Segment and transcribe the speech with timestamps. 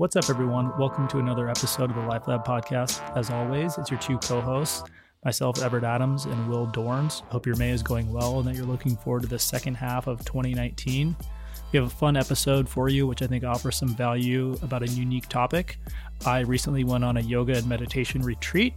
[0.00, 0.72] What's up, everyone?
[0.78, 3.02] Welcome to another episode of the Life Lab podcast.
[3.18, 4.82] As always, it's your two co hosts,
[5.26, 7.20] myself, Everett Adams, and Will Dorns.
[7.24, 10.06] Hope your May is going well and that you're looking forward to the second half
[10.06, 11.14] of 2019.
[11.70, 14.88] We have a fun episode for you, which I think offers some value about a
[14.88, 15.76] unique topic.
[16.24, 18.72] I recently went on a yoga and meditation retreat,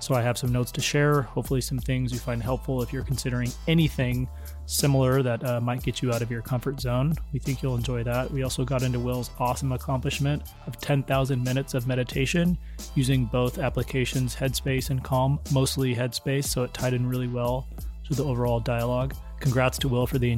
[0.00, 1.22] so I have some notes to share.
[1.22, 4.28] Hopefully, some things you find helpful if you're considering anything
[4.68, 7.14] similar that uh, might get you out of your comfort zone.
[7.32, 8.30] We think you'll enjoy that.
[8.30, 12.56] We also got into Will's awesome accomplishment of 10,000 minutes of meditation
[12.94, 17.66] using both applications Headspace and Calm, mostly Headspace, so it tied in really well
[18.06, 19.14] to the overall dialogue.
[19.40, 20.32] Congrats to Will for the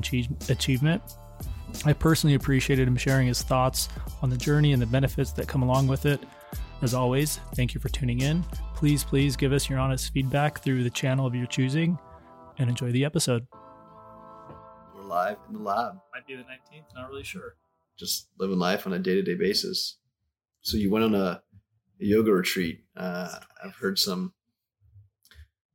[0.49, 1.02] achievement.
[1.85, 3.88] I personally appreciated him sharing his thoughts
[4.23, 6.21] on the journey and the benefits that come along with it.
[6.83, 8.43] As always, thank you for tuning in.
[8.74, 11.99] Please, please give us your honest feedback through the channel of your choosing
[12.59, 13.47] and enjoy the episode.
[15.11, 15.95] Live in the lab.
[16.15, 17.57] Might be the 19th, not really sure.
[17.99, 19.97] Just living life on a day to day basis.
[20.63, 21.43] So you went on a,
[22.01, 22.85] a yoga retreat.
[22.97, 24.33] Uh, I've heard some.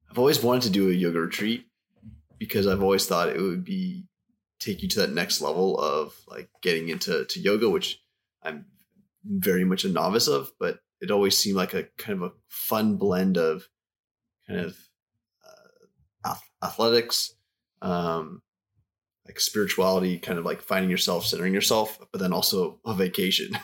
[0.09, 1.67] I've always wanted to do a yoga retreat
[2.39, 4.05] because I've always thought it would be
[4.59, 8.01] take you to that next level of like getting into to yoga, which
[8.41, 8.65] I'm
[9.25, 12.95] very much a novice of, but it always seemed like a kind of a fun
[12.95, 13.67] blend of
[14.47, 14.77] kind of
[16.23, 17.33] uh, athletics,
[17.81, 18.41] um,
[19.25, 23.57] like spirituality, kind of like finding yourself, centering yourself, but then also a vacation,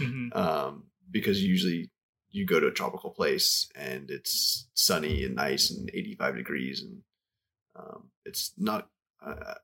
[0.00, 0.28] mm-hmm.
[0.38, 1.90] um, because usually
[2.30, 7.02] you go to a tropical place and it's sunny and nice and 85 degrees and
[7.76, 8.88] um, it's not
[9.24, 9.54] uh,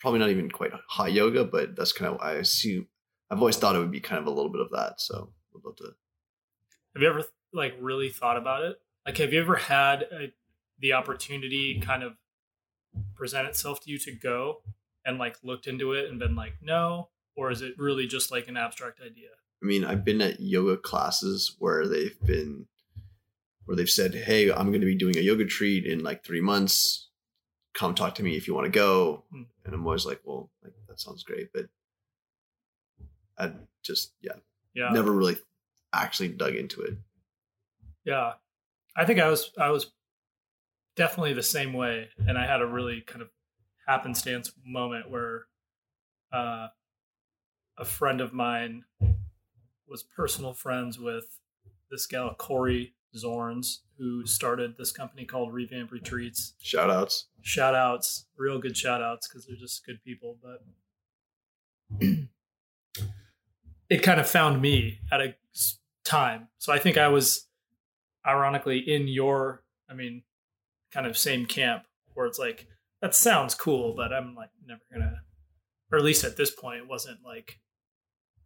[0.00, 2.86] probably not even quite hot yoga, but that's kind of I assume
[3.30, 5.00] I've always thought it would be kind of a little bit of that.
[5.00, 5.94] So would love to.
[6.94, 8.76] Have you ever like really thought about it?
[9.06, 10.32] Like, have you ever had a,
[10.78, 12.12] the opportunity kind of
[13.14, 14.62] present itself to you to go
[15.04, 18.48] and like looked into it and been like, no, or is it really just like
[18.48, 19.30] an abstract idea?
[19.62, 22.66] I mean, I've been at yoga classes where they've been
[23.64, 26.40] where they've said, "Hey, I'm going to be doing a yoga treat in like three
[26.40, 27.08] months
[27.78, 29.24] come talk to me if you want to go.
[29.30, 29.42] Hmm.
[29.64, 31.66] And I'm always like, well, like, that sounds great, but
[33.38, 34.32] I just yeah,
[34.74, 35.36] yeah, never really
[35.92, 36.94] actually dug into it.
[38.04, 38.32] Yeah,
[38.96, 39.92] I think I was I was
[40.98, 43.28] definitely the same way, and I had a really kind of
[43.86, 45.46] happenstance moment where
[46.32, 46.66] uh,
[47.78, 48.82] a friend of mine
[49.86, 51.38] was personal friends with
[51.88, 56.54] this gal Corey Zorns, who started this company called Revamp Retreats.
[56.60, 57.28] Shout outs.
[57.42, 58.26] Shout outs.
[58.36, 60.36] Real good shout outs because they're just good people.
[60.42, 60.64] But
[63.88, 65.36] it kind of found me at a
[66.04, 66.48] time.
[66.58, 67.46] So I think I was
[68.26, 70.24] ironically in your, I mean,
[70.92, 71.84] kind of same camp
[72.14, 72.66] where it's like,
[73.00, 75.22] that sounds cool, but I'm like never gonna,
[75.92, 77.60] or at least at this point, it wasn't like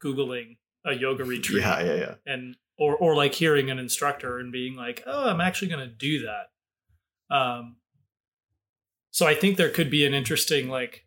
[0.03, 1.63] Googling a yoga retreat.
[1.63, 2.15] Yeah, yeah, yeah.
[2.27, 6.27] And or or like hearing an instructor and being like, "Oh, I'm actually to do
[6.27, 7.77] that." Um,
[9.11, 11.05] so I think there could be an interesting like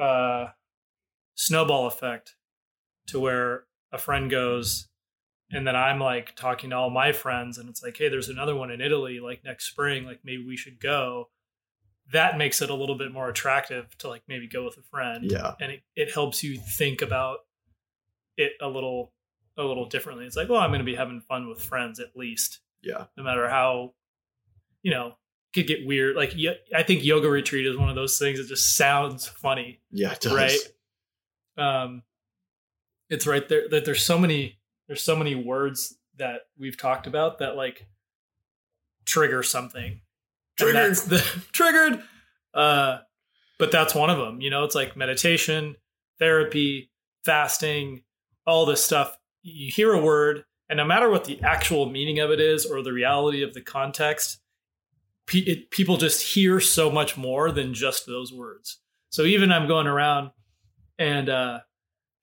[0.00, 0.48] uh,
[1.34, 2.36] snowball effect
[3.08, 4.88] to where a friend goes
[5.54, 8.54] and then I'm like talking to all my friends and it's like, "Hey, there's another
[8.54, 11.28] one in Italy like next spring, like maybe we should go."
[12.12, 15.30] That makes it a little bit more attractive to like maybe go with a friend.
[15.30, 15.54] Yeah.
[15.60, 17.38] And it, it helps you think about
[18.36, 19.12] it a little
[19.56, 20.26] a little differently.
[20.26, 22.60] It's like, well, I'm going to be having fun with friends at least.
[22.82, 23.04] Yeah.
[23.16, 23.94] No matter how,
[24.82, 25.14] you know,
[25.54, 26.16] could get weird.
[26.16, 26.34] Like,
[26.74, 29.80] I think yoga retreat is one of those things that just sounds funny.
[29.90, 30.32] Yeah, it does.
[30.34, 30.58] Right.
[31.56, 32.02] Um,
[33.08, 37.38] it's right there that there's so many there's so many words that we've talked about
[37.38, 37.86] that like
[39.04, 40.00] trigger something.
[40.56, 40.96] Triggered.
[40.96, 41.18] The,
[41.52, 42.02] triggered.
[42.52, 42.98] Uh,
[43.58, 44.40] but that's one of them.
[44.40, 45.76] You know, it's like meditation,
[46.18, 46.90] therapy,
[47.24, 48.02] fasting,
[48.46, 52.30] all this stuff you hear a word, and no matter what the actual meaning of
[52.30, 54.40] it is or the reality of the context,
[55.26, 58.80] pe- it, people just hear so much more than just those words.
[59.10, 60.30] So even I'm going around
[60.98, 61.60] and uh,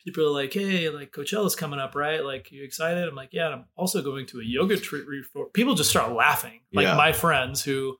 [0.04, 2.24] people are like, "Hey, like Coachella's coming up, right?
[2.24, 5.06] Like, you excited?" I'm like, "Yeah." I'm also going to a yoga retreat.
[5.54, 6.62] People just start laughing.
[6.74, 6.96] Like yeah.
[6.96, 7.98] my friends who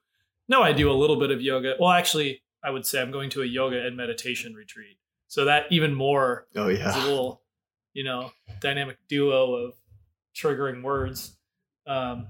[0.48, 1.74] know I do a little bit of yoga.
[1.78, 4.98] Well, actually, I would say I'm going to a yoga and meditation retreat.
[5.28, 6.46] So that even more.
[6.54, 6.90] Oh yeah.
[6.90, 7.42] Is a little
[7.94, 9.74] you know dynamic duo of
[10.34, 11.36] triggering words
[11.86, 12.26] um,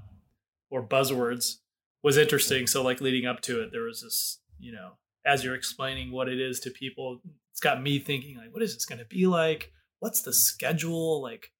[0.71, 1.57] or buzzwords
[2.03, 2.67] was interesting.
[2.67, 4.93] So like leading up to it, there was this you know
[5.25, 7.21] as you're explaining what it is to people,
[7.53, 9.73] it's got me thinking like, what is this going to be like?
[10.01, 11.23] What's the schedule?
[11.23, 11.53] Like,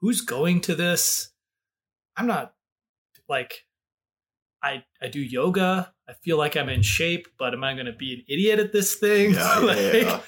[0.00, 1.30] who's going to this?
[2.16, 2.54] I'm not
[3.28, 3.64] like
[4.62, 5.92] I I do yoga.
[6.08, 8.72] I feel like I'm in shape, but am I going to be an idiot at
[8.72, 9.34] this thing?
[9.34, 10.20] Yeah, like, yeah, yeah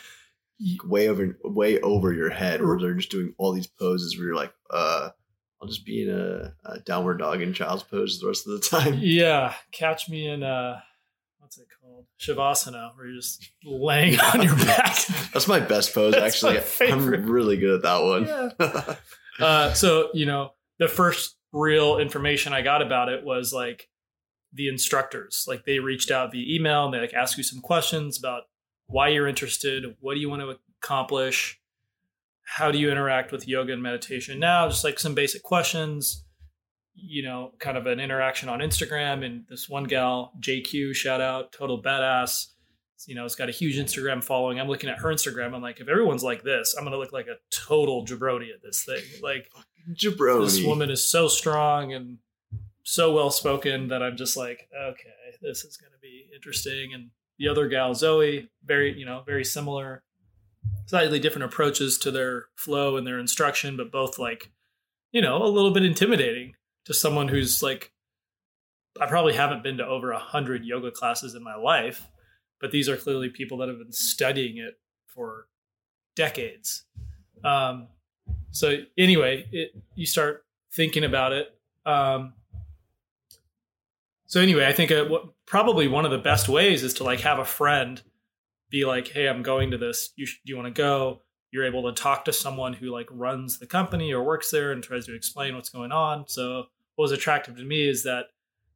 [0.84, 4.36] way over way over your head, or they're just doing all these poses where you're
[4.36, 5.10] like, uh,
[5.60, 8.66] I'll just be in a, a downward dog in child's pose the rest of the
[8.66, 8.98] time.
[9.00, 10.87] Yeah, catch me in uh, it
[11.98, 14.96] called, shavasana, where you're just laying on your back.
[15.32, 16.90] That's my best pose, That's actually.
[16.90, 18.26] I'm really good at that one.
[18.26, 18.94] Yeah.
[19.40, 20.50] Uh, so you know,
[20.80, 23.88] the first real information I got about it was like
[24.52, 25.44] the instructors.
[25.46, 28.42] Like they reached out via email and they like ask you some questions about
[28.88, 31.60] why you're interested, what do you want to accomplish,
[32.42, 36.24] how do you interact with yoga and meditation now, just like some basic questions.
[37.00, 39.24] You know, kind of an interaction on Instagram.
[39.24, 42.48] And this one gal, JQ, shout out, total badass.
[43.06, 44.58] You know, it's got a huge Instagram following.
[44.58, 45.54] I'm looking at her Instagram.
[45.54, 48.84] I'm like, if everyone's like this, I'm gonna look like a total jabroni at this
[48.84, 49.02] thing.
[49.22, 49.50] Like,
[49.94, 50.44] Jabroni.
[50.44, 52.18] this woman is so strong and
[52.88, 55.10] so well spoken that I'm just like, okay,
[55.42, 56.94] this is going to be interesting.
[56.94, 60.02] And the other gal, Zoe, very, you know, very similar,
[60.86, 64.52] slightly different approaches to their flow and their instruction, but both like,
[65.12, 66.54] you know, a little bit intimidating
[66.88, 67.92] to someone who's like,
[68.98, 72.08] I probably haven't been to over a hundred yoga classes in my life,
[72.60, 75.48] but these are clearly people that have been studying it for
[76.16, 76.84] decades.
[77.44, 77.88] Um,
[78.52, 81.54] so anyway, it, you start thinking about it.
[81.84, 82.32] Um,
[84.24, 87.20] so anyway, I think uh, what, probably one of the best ways is to like
[87.20, 88.00] have a friend
[88.70, 90.10] be like, "Hey, I'm going to this.
[90.16, 91.20] You sh- do you want to go?"
[91.50, 94.82] You're able to talk to someone who like runs the company or works there and
[94.82, 96.28] tries to explain what's going on.
[96.28, 96.66] So
[96.98, 98.24] what was attractive to me is that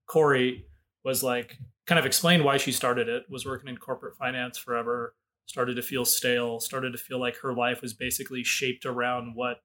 [0.07, 0.65] Corey
[1.05, 1.59] was like
[1.89, 3.25] kind of explained why she started it.
[3.29, 5.17] Was working in corporate finance forever.
[5.47, 6.61] Started to feel stale.
[6.61, 9.57] Started to feel like her life was basically shaped around what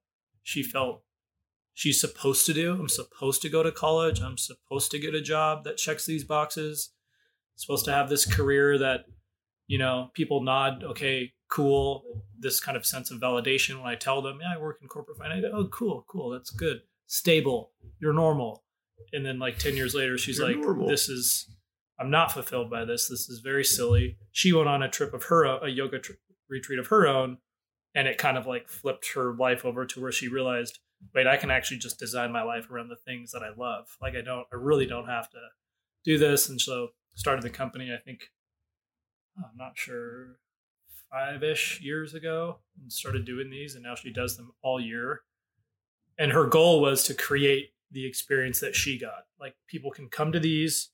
[0.42, 1.04] she felt
[1.76, 2.74] she's supposed to do.
[2.74, 4.22] I'm supposed to go to college.
[4.22, 6.94] I'm supposed to get a job that checks these boxes.
[7.58, 9.02] supposed to have this career that,
[9.68, 12.24] you know, people nod, okay, cool.
[12.40, 15.20] This kind of sense of validation when I tell them, yeah, I work in corporate
[15.20, 15.46] finance.
[15.46, 16.32] Go, oh, cool, cool.
[16.32, 16.82] That's good.
[17.08, 17.72] Stable.
[18.00, 18.64] You're normal.
[19.14, 20.88] And then like 10 years later, she's You're like, normal.
[20.88, 21.50] this is,
[22.00, 23.08] I'm not fulfilled by this.
[23.08, 24.18] This is very silly.
[24.32, 26.14] She went on a trip of her, a yoga tr-
[26.50, 27.38] retreat of her own.
[27.96, 30.80] And it kind of like flipped her life over to where she realized,
[31.16, 33.88] wait, I can actually just design my life around the things that I love.
[34.02, 35.38] Like I don't, I really don't have to
[36.06, 36.50] do this.
[36.50, 38.20] And so started the company, I think,
[39.38, 40.40] I'm not sure,
[41.12, 43.76] five ish years ago and started doing these.
[43.76, 45.22] And now she does them all year.
[46.18, 49.26] And her goal was to create the experience that she got.
[49.40, 50.90] Like people can come to these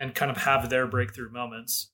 [0.00, 1.90] and kind of have their breakthrough moments,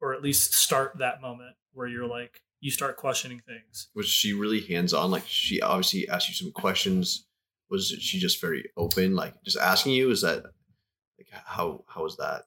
[0.00, 3.88] or at least start that moment where you're like, you start questioning things.
[3.94, 5.10] was she really hands on?
[5.10, 7.26] Like she obviously asked you some questions.
[7.70, 10.10] Was she just very open, like just asking you?
[10.10, 10.44] Is that
[11.18, 12.44] like how how was that?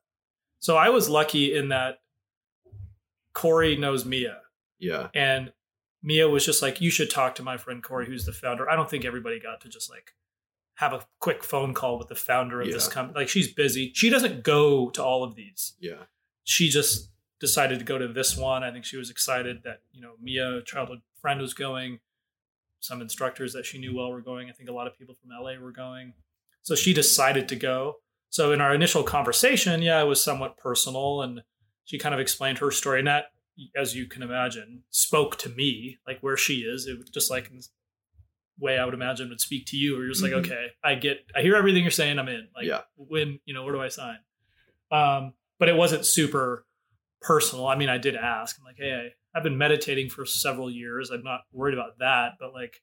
[0.59, 1.99] So I was lucky in that
[3.33, 4.39] Corey knows Mia,
[4.79, 5.51] Yeah, and
[6.03, 8.75] Mia was just like, "You should talk to my friend Corey, who's the founder." I
[8.75, 10.13] don't think everybody got to just like
[10.75, 13.19] have a quick phone call with the founder of this company.
[13.19, 13.91] Like she's busy.
[13.95, 15.73] She doesn't go to all of these.
[15.79, 16.03] yeah,
[16.43, 17.09] She just
[17.39, 18.63] decided to go to this one.
[18.63, 21.99] I think she was excited that you know Mia, a childhood friend, was going.
[22.79, 24.49] Some instructors that she knew well were going.
[24.49, 26.13] I think a lot of people from LA were going.
[26.61, 27.95] So she decided to go.
[28.29, 31.41] So in our initial conversation, yeah, it was somewhat personal, and
[31.85, 33.31] she kind of explained her story, and that,
[33.75, 36.85] as you can imagine, spoke to me, like where she is.
[36.87, 37.67] It was just like in the
[38.59, 40.33] way I would imagine would speak to you, where you're just Mhm.
[40.33, 42.47] like, okay, I get, I hear everything you're saying, I'm in.
[42.55, 42.81] Like, Yeah.
[42.95, 44.19] when you know, where do I sign?
[44.91, 46.65] Um, but it wasn't super
[47.21, 47.67] personal.
[47.67, 48.57] I mean, I did ask.
[48.59, 51.09] I'm like, hey, I've been meditating for several years.
[51.09, 52.81] I'm not worried about that, but like,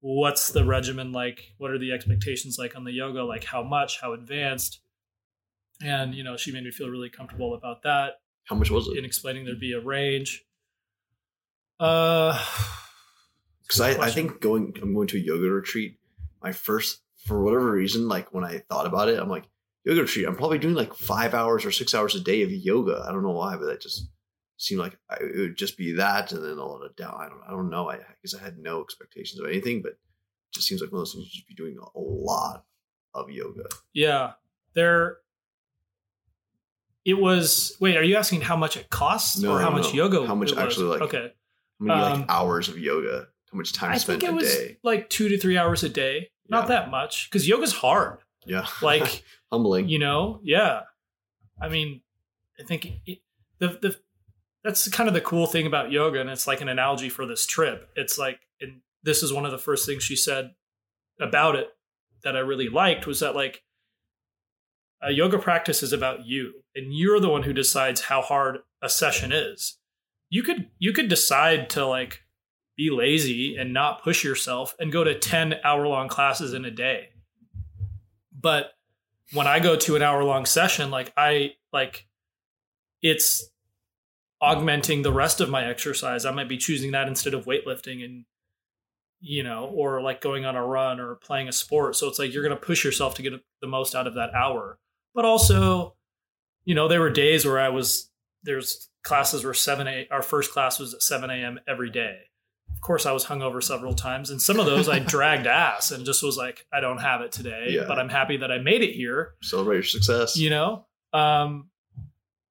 [0.00, 1.52] what's the regimen like?
[1.58, 3.22] What are the expectations like on the yoga?
[3.24, 4.00] Like, how much?
[4.00, 4.80] How advanced?
[5.82, 8.96] And you know, she made me feel really comfortable about that how much was it?
[8.96, 10.44] in explaining there'd be a range.
[11.78, 12.42] Uh,
[13.62, 15.98] Because I, I think going I'm going to a yoga retreat.
[16.42, 19.46] My first for whatever reason, like when I thought about it, I'm like
[19.84, 20.26] yoga retreat.
[20.26, 23.04] I'm probably doing like five hours or six hours a day of yoga.
[23.06, 24.08] I don't know why, but that just
[24.56, 27.14] seemed like I, it would just be that, and then a lot of down.
[27.18, 27.90] I don't I don't know.
[27.90, 29.98] I because I had no expectations of anything, but it
[30.54, 32.64] just seems like one of those things you should be doing a lot
[33.12, 33.64] of yoga.
[33.92, 34.32] yeah,
[34.72, 35.18] there.
[37.04, 37.76] It was.
[37.80, 40.04] Wait, are you asking how much it costs No, or how no, much no.
[40.04, 40.26] yoga?
[40.26, 40.64] How much it was?
[40.64, 41.32] actually, like, Okay,
[41.80, 43.28] How many Um, like hours of yoga?
[43.50, 44.78] How much time I spent think it a was day?
[44.82, 46.30] like two to three hours a day.
[46.48, 46.68] Not Yeah.
[46.80, 48.18] that much because yoga's hard.
[48.46, 49.88] Yeah, Like humbling.
[49.88, 50.82] you know, yeah.
[51.60, 52.02] I mean,
[52.60, 53.18] I think it,
[53.58, 53.96] the the
[54.64, 57.46] that's kind of the cool thing about yoga, and it's like an analogy for this
[57.46, 57.88] trip.
[57.96, 60.54] It's like, and this is one of the first things she said
[61.20, 61.68] about it
[62.24, 63.62] that I really liked was that like
[65.02, 68.88] a yoga practice is about you, and you're the one who decides how hard a
[68.88, 69.78] session is.
[70.30, 72.22] you could you could decide to like
[72.76, 76.70] be lazy and not push yourself and go to 10 hour long classes in a
[76.70, 77.08] day.
[78.32, 78.72] But
[79.32, 82.06] when I go to an hour long session, like I like
[83.02, 83.50] it's
[84.40, 86.24] augmenting the rest of my exercise.
[86.24, 88.24] I might be choosing that instead of weightlifting and
[89.20, 91.96] you know, or like going on a run or playing a sport.
[91.96, 94.32] So it's like you're going to push yourself to get the most out of that
[94.32, 94.78] hour.
[95.18, 95.96] But also,
[96.64, 98.08] you know, there were days where I was
[98.44, 101.58] there's classes were seven a our first class was at seven a.m.
[101.66, 102.18] every day.
[102.72, 106.06] Of course, I was hungover several times, and some of those I dragged ass and
[106.06, 107.86] just was like, I don't have it today, Yeah.
[107.88, 109.34] but I'm happy that I made it here.
[109.42, 110.36] Celebrate your success.
[110.36, 111.68] You know, um,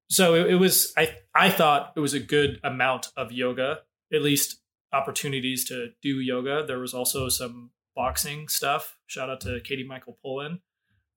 [0.09, 0.91] so it, it was.
[0.97, 3.79] I I thought it was a good amount of yoga,
[4.11, 4.59] at least
[4.91, 6.65] opportunities to do yoga.
[6.67, 8.97] There was also some boxing stuff.
[9.05, 10.59] Shout out to Katie Michael Pullen.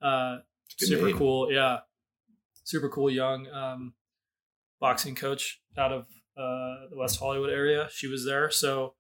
[0.01, 0.39] Uh,
[0.79, 1.17] Good super name.
[1.19, 1.53] cool.
[1.53, 1.79] Yeah.
[2.65, 3.95] Super cool young um,
[4.81, 6.03] boxing coach out of
[6.37, 7.89] uh, the West Hollywood area.
[7.91, 8.51] She was there.
[8.51, 8.95] So,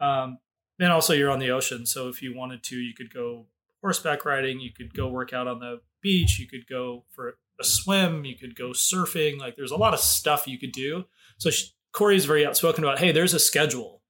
[0.00, 0.38] um,
[0.78, 1.86] and also you're on the ocean.
[1.86, 3.46] So if you wanted to, you could go
[3.80, 4.60] horseback riding.
[4.60, 6.38] You could go work out on the beach.
[6.38, 8.24] You could go for a swim.
[8.24, 9.38] You could go surfing.
[9.38, 11.04] Like there's a lot of stuff you could do.
[11.38, 14.02] So she, Corey's very outspoken about, hey, there's a schedule,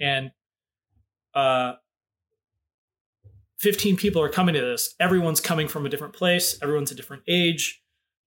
[0.00, 0.30] and
[1.34, 1.72] uh,
[3.58, 4.94] 15 people are coming to this.
[5.00, 6.58] Everyone's coming from a different place.
[6.62, 7.82] Everyone's a different age.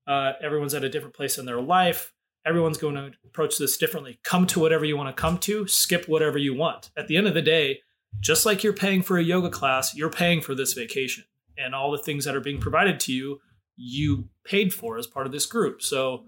[0.07, 2.13] Uh, everyone's at a different place in their life.
[2.45, 4.19] Everyone's going to approach this differently.
[4.23, 6.91] Come to whatever you want to come to, skip whatever you want.
[6.97, 7.79] At the end of the day,
[8.21, 11.25] just like you're paying for a yoga class, you're paying for this vacation.
[11.57, 13.39] And all the things that are being provided to you,
[13.75, 15.81] you paid for as part of this group.
[15.81, 16.25] So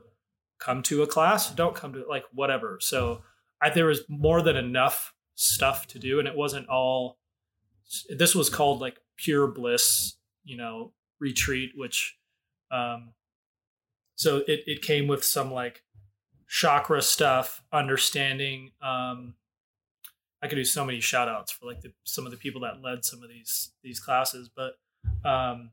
[0.60, 2.80] come to a class, don't come to like whatever.
[2.82, 3.22] So
[3.62, 7.19] I, there was more than enough stuff to do, and it wasn't all.
[8.10, 12.18] This was called like pure bliss, you know, retreat, which,
[12.72, 13.14] um,
[14.16, 15.84] so it it came with some like
[16.48, 18.72] chakra stuff, understanding.
[18.82, 19.36] Um,
[20.42, 22.82] I could do so many shout outs for like the, some of the people that
[22.82, 24.74] led some of these these classes, but
[25.28, 25.72] um,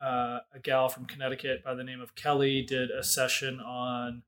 [0.00, 4.22] uh, a gal from Connecticut by the name of Kelly did a session on.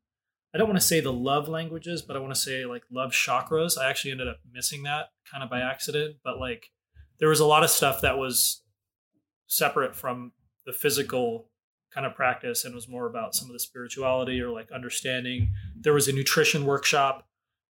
[0.55, 3.13] I don't want to say the love languages, but I want to say like love
[3.13, 3.79] chakras.
[3.79, 6.71] I actually ended up missing that kind of by accident, but like
[7.23, 8.63] there was a lot of stuff that was
[9.47, 10.33] separate from
[10.67, 11.49] the physical
[11.95, 15.53] kind of practice and was more about some of the spirituality or like understanding.
[15.81, 17.29] There was a nutrition workshop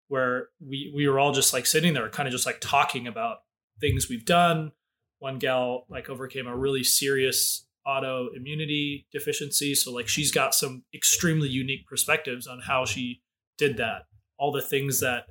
[0.09, 3.41] where we we were all just like sitting there, kind of just like talking about
[3.79, 4.73] things we've done.
[5.19, 11.51] One gal like overcame a really serious autoimmunity deficiency, so like she's got some extremely
[11.51, 13.21] unique perspectives on how she
[13.59, 14.07] did that.
[14.39, 15.27] All the things that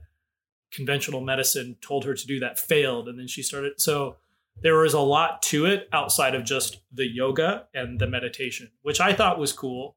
[0.71, 3.79] conventional medicine told her to do that failed, and then she started.
[3.79, 4.17] So
[4.61, 8.99] there was a lot to it outside of just the yoga and the meditation, which
[8.99, 9.95] I thought was cool.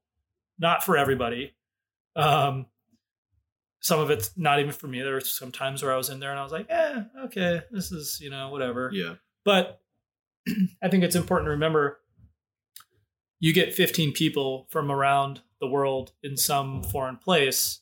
[0.58, 1.54] Not for everybody.
[2.16, 2.66] Um,
[3.80, 5.02] some of it's not even for me.
[5.02, 7.62] There were some times where I was in there and I was like, "Yeah, okay,
[7.70, 9.14] this is you know whatever." Yeah.
[9.44, 9.80] But
[10.82, 11.98] I think it's important to remember
[13.40, 17.80] you get 15 people from around the world in some foreign place.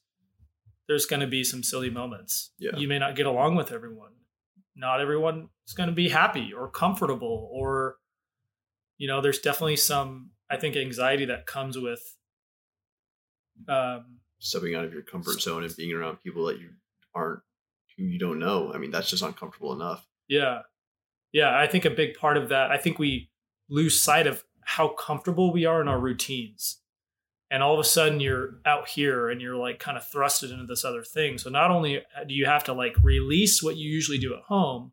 [0.89, 2.51] There's going to be some silly moments.
[2.59, 2.77] Yeah.
[2.77, 4.12] You may not get along with everyone.
[4.75, 7.97] Not everyone is going to be happy or comfortable, or,
[8.99, 12.01] you know, there's definitely some, I think, anxiety that comes with
[13.69, 16.71] um, Stepping out of your comfort zone and being around people that you
[17.15, 17.43] aren't
[17.97, 18.73] who you don't know.
[18.75, 20.05] I mean, that's just uncomfortable enough.
[20.29, 20.62] Yeah.
[21.33, 21.57] Yeah.
[21.57, 23.31] I think a big part of that, I think we
[23.69, 26.81] lose sight of how comfortable we are in our routines.
[27.52, 30.64] And all of a sudden you're out here and you're like kind of thrusted into
[30.64, 31.37] this other thing.
[31.37, 34.92] So not only do you have to like release what you usually do at home,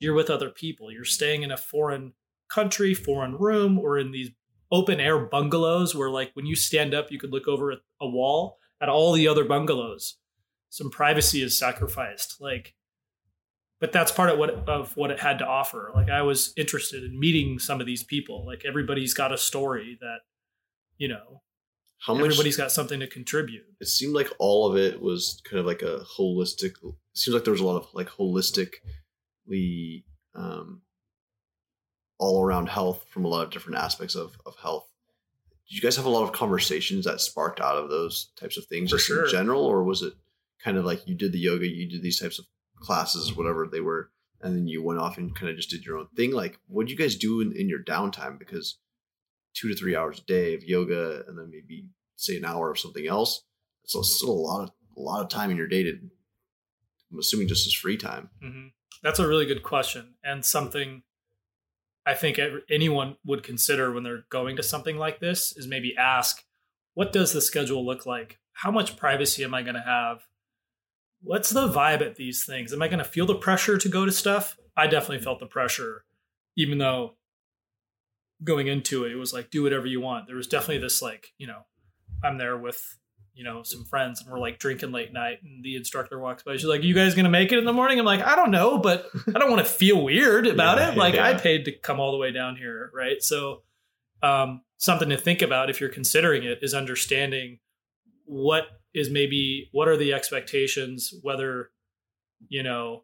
[0.00, 0.90] you're with other people.
[0.90, 2.14] You're staying in a foreign
[2.48, 4.30] country, foreign room, or in these
[4.72, 8.08] open air bungalows where like when you stand up, you could look over at a
[8.08, 10.16] wall at all the other bungalows.
[10.70, 12.40] Some privacy is sacrificed.
[12.40, 12.74] Like
[13.80, 15.90] but that's part of what of what it had to offer.
[15.94, 18.44] Like I was interested in meeting some of these people.
[18.44, 20.20] Like everybody's got a story that,
[20.96, 21.42] you know,
[22.00, 23.64] How much everybody's got something to contribute.
[23.80, 27.44] it seemed like all of it was kind of like a holistic it seems like
[27.44, 30.82] there was a lot of like holistically um
[32.18, 34.86] all around health from a lot of different aspects of of health
[35.68, 38.64] did you guys have a lot of conversations that sparked out of those types of
[38.66, 39.24] things For just sure.
[39.24, 40.14] in general or was it
[40.62, 42.46] kind of like you did the yoga you did these types of
[42.80, 45.98] classes whatever they were and then you went off and kind of just did your
[45.98, 48.78] own thing like what did you guys do in, in your downtime because
[49.54, 51.86] two to three hours a day of yoga and then maybe
[52.16, 53.44] say an hour of something else
[53.84, 55.92] so it's still a lot of a lot of time in your day to
[57.12, 58.68] i'm assuming just as free time hmm
[59.02, 61.02] That's a really good question and something
[62.06, 62.40] I think
[62.70, 66.42] anyone would consider when they're going to something like this is maybe ask,
[66.94, 68.38] what does the schedule look like?
[68.54, 70.22] How much privacy am I going to have?
[71.22, 72.72] what's the vibe at these things?
[72.72, 74.56] Am I going to feel the pressure to go to stuff?
[74.76, 76.04] I definitely felt the pressure,
[76.56, 77.16] even though
[78.42, 80.26] going into it, it was like, do whatever you want.
[80.26, 81.60] There was definitely this, like, you know,
[82.22, 82.98] I'm there with,
[83.34, 86.56] you know, some friends and we're like drinking late night and the instructor walks by.
[86.56, 87.98] She's like, you guys going to make it in the morning?
[87.98, 90.96] I'm like, I don't know, but I don't want to feel weird about Yeah, it.
[90.96, 91.26] Like, yeah.
[91.26, 92.90] I paid to come all the way down here.
[92.94, 93.22] Right.
[93.22, 93.62] So,
[94.22, 97.58] um, something to think about if you're considering it is understanding
[98.24, 98.64] what
[98.94, 101.70] is maybe what are the expectations whether
[102.48, 103.02] you know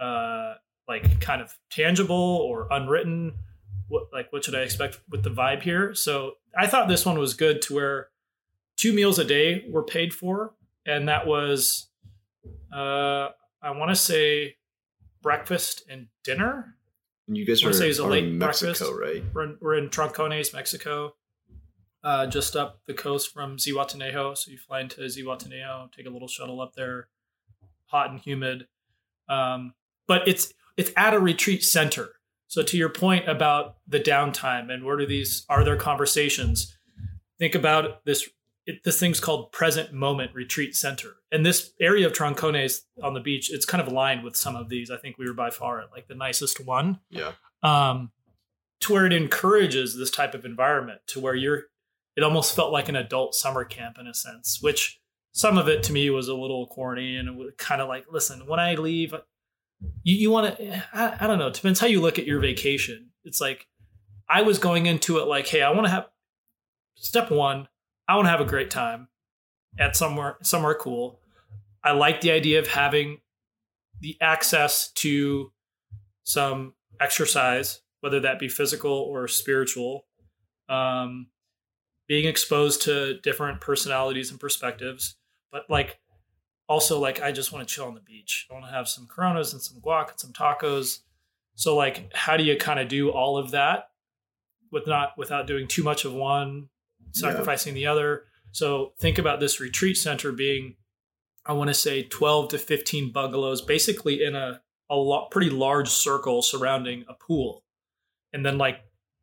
[0.00, 0.54] uh
[0.86, 3.32] like kind of tangible or unwritten
[3.88, 7.18] what like what should i expect with the vibe here so i thought this one
[7.18, 8.08] was good to where
[8.76, 10.54] two meals a day were paid for
[10.86, 11.88] and that was
[12.74, 13.28] uh
[13.62, 14.56] i want to say
[15.22, 16.76] breakfast and dinner
[17.26, 19.24] And you guys are, say are late in Mexico, breakfast.
[19.24, 19.34] right?
[19.34, 21.14] we're in, we're in Troncones, Mexico,
[22.04, 24.36] uh, just up the coast from Zihuatanejo.
[24.36, 27.08] So you fly into Zihuatanejo, take a little shuttle up there,
[27.86, 28.68] hot and humid.
[29.28, 29.74] Um,
[30.06, 32.12] but it's it's at a retreat center.
[32.48, 36.74] So to your point about the downtime and where do these are there conversations?
[37.38, 38.28] Think about this.
[38.66, 43.20] It, this thing's called Present Moment Retreat Center, and this area of Troncones on the
[43.20, 44.90] beach, it's kind of aligned with some of these.
[44.90, 47.32] I think we were by far at like the nicest one Yeah.
[47.62, 48.10] um,
[48.80, 51.64] to where it encourages this type of environment to where you're
[52.16, 55.00] it almost felt like an adult summer camp in a sense which
[55.32, 58.04] some of it to me was a little corny and it was kind of like
[58.10, 59.14] listen when i leave
[60.02, 63.10] you, you want to I, I don't know depends how you look at your vacation.
[63.24, 63.66] It's like
[64.30, 66.06] i was going into it like hey i want to have
[66.96, 67.66] step one
[68.06, 69.08] i want to have a great time
[69.78, 71.20] at somewhere somewhere cool.
[71.82, 73.18] I like the idea of having
[74.00, 75.52] the access to
[76.24, 80.06] some exercise, whether that be physical or spiritual,
[80.68, 81.28] um,
[82.06, 85.16] being exposed to different personalities and perspectives,
[85.52, 85.98] but like
[86.68, 88.46] also like I just want to chill on the beach.
[88.50, 91.00] I want to have some Coronas and some guac and some tacos.
[91.54, 93.90] So like, how do you kind of do all of that
[94.70, 96.68] with not without doing too much of one,
[97.12, 98.24] sacrificing the other?
[98.52, 100.76] So think about this retreat center being,
[101.44, 105.88] I want to say, twelve to fifteen bungalows, basically in a a lot pretty large
[105.88, 107.64] circle surrounding a pool
[108.32, 108.80] and then like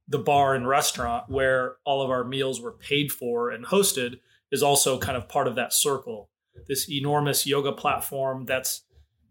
[0.08, 4.20] the bar and restaurant where all of our meals were paid for and hosted
[4.52, 6.30] is also kind of part of that circle
[6.68, 8.84] this enormous yoga platform that's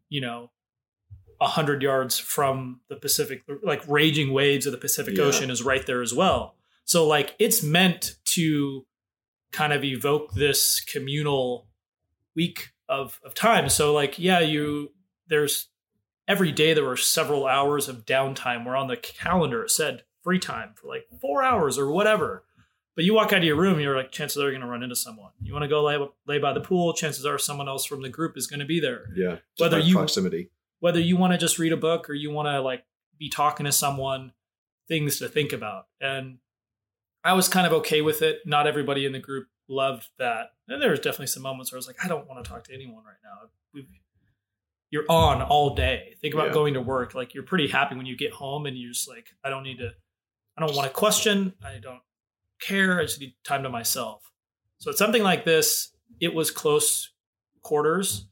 [0.09, 0.51] you know
[1.41, 5.25] a hundred yards from the pacific like raging waves of the pacific Yeah.
[5.25, 8.87] ocean is right there as well so like it's meant to
[9.53, 11.67] kind of evoke this communal
[12.37, 14.93] week of of time so like yeah you
[15.29, 15.69] there's
[16.29, 20.39] every day there were several hours of downtime where on the calendar it said free
[20.39, 22.45] time for like four hours or whatever.
[22.97, 24.83] But you walk out of your room, you're like, chances are you're going to run
[24.85, 25.33] into someone.
[25.43, 28.09] You want to go lay, lay by the pool, chances are someone else from the
[28.09, 29.07] group is going to be there.
[29.17, 29.37] Yeah.
[29.59, 30.51] Whether you- proximity.
[30.81, 32.85] Whether you want to just read a book or you want to like
[33.19, 34.33] be talking to someone,
[34.87, 35.87] things to think about.
[36.01, 36.39] And
[37.25, 38.41] I was kind of okay with it.
[38.45, 40.49] Not everybody in the group loved that.
[40.69, 42.65] And there was definitely some moments where I was like, I don't want to talk
[42.65, 43.49] to anyone right now.
[43.73, 43.87] We've,
[44.91, 46.17] you're on all day.
[46.21, 46.53] Think about Yeah.
[46.53, 47.15] going to work.
[47.15, 49.79] Like you're pretty happy when you get home and you're just like, I don't need
[49.79, 49.91] to,
[50.59, 51.55] I don't want to question.
[51.65, 52.01] I don't
[52.67, 52.99] care.
[53.01, 54.31] I just need time to myself.
[54.79, 55.93] So it's something like this.
[56.21, 57.11] It was close
[57.63, 58.27] quarters.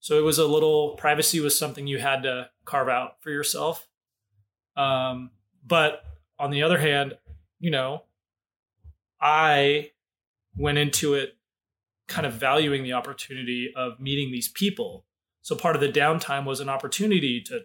[0.00, 3.88] So it was a little privacy was something you had to carve out for yourself.
[4.76, 5.30] Um,
[5.66, 6.04] but
[6.38, 7.16] on the other hand,
[7.58, 8.02] you know,
[9.20, 9.90] I
[10.56, 11.36] went into it
[12.08, 15.04] kind of valuing the opportunity of meeting these people.
[15.42, 17.62] So part of the downtime was an opportunity to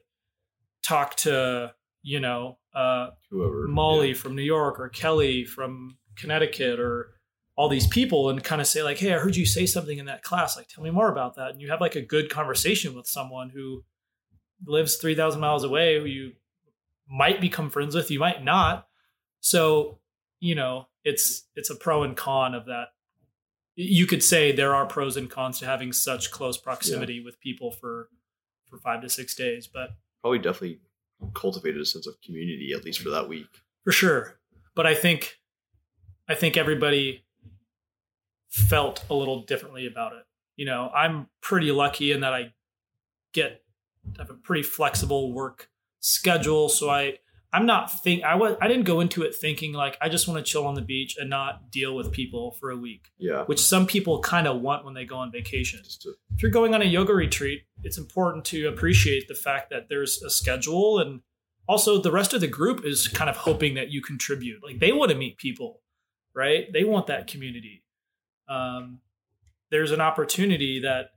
[0.84, 3.68] talk to, you know, uh, Whoever.
[3.68, 4.14] Molly Yeah.
[4.16, 7.16] from New York or Kelly from Connecticut or
[7.56, 10.06] all these people and kind of say like, "Hey, I heard you say something in
[10.06, 10.58] that class.
[10.58, 13.50] Like, tell me more about that." And you have like a good conversation with someone
[13.50, 13.84] who
[14.66, 16.34] lives 3000 miles away who you
[17.08, 18.88] might become friends with, you might not.
[19.42, 20.00] So,
[20.40, 22.90] you know, it's it's a pro and con of that.
[23.76, 27.72] You could say there are pros and cons to having such close proximity with people
[27.72, 28.10] for
[28.70, 29.90] for 5 to 6 days, but
[30.22, 30.80] Probably definitely
[31.34, 33.48] cultivated a sense of community, at least for that week.
[33.84, 34.40] for sure
[34.76, 35.40] but i think
[36.28, 37.24] i think everybody
[38.50, 40.24] felt a little differently about it
[40.56, 42.54] you know i'm pretty lucky in that i
[43.34, 43.62] get
[44.18, 47.18] I have a pretty flexible work schedule so i
[47.54, 50.38] i'm not think i was i didn't go into it thinking like i just want
[50.44, 53.44] to chill on the beach and not deal with people for a week Yeah.
[53.46, 56.74] which some people kind of want when they go on vacation to, if you're going
[56.74, 61.22] on a yoga retreat, it's important to appreciate the fact that there's a schedule and
[61.68, 64.62] also the rest of the group is kind of hoping that you contribute.
[64.64, 65.82] Like they want to meet people,
[66.36, 66.66] right?
[66.74, 67.84] They want that community.
[68.50, 69.00] Um,
[69.70, 71.12] there's an opportunity that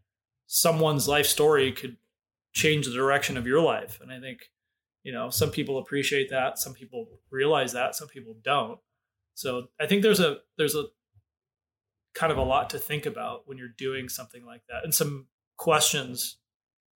[0.47, 1.97] someone's life story could
[2.53, 3.99] change the direction of your life.
[4.01, 4.51] And I think,
[5.05, 8.81] you know, some people appreciate that, some people realize that, some people don't.
[9.35, 10.85] So I think there's a there's a
[12.15, 15.27] kind of a lot to think about when you're doing something like that and some
[15.57, 16.39] questions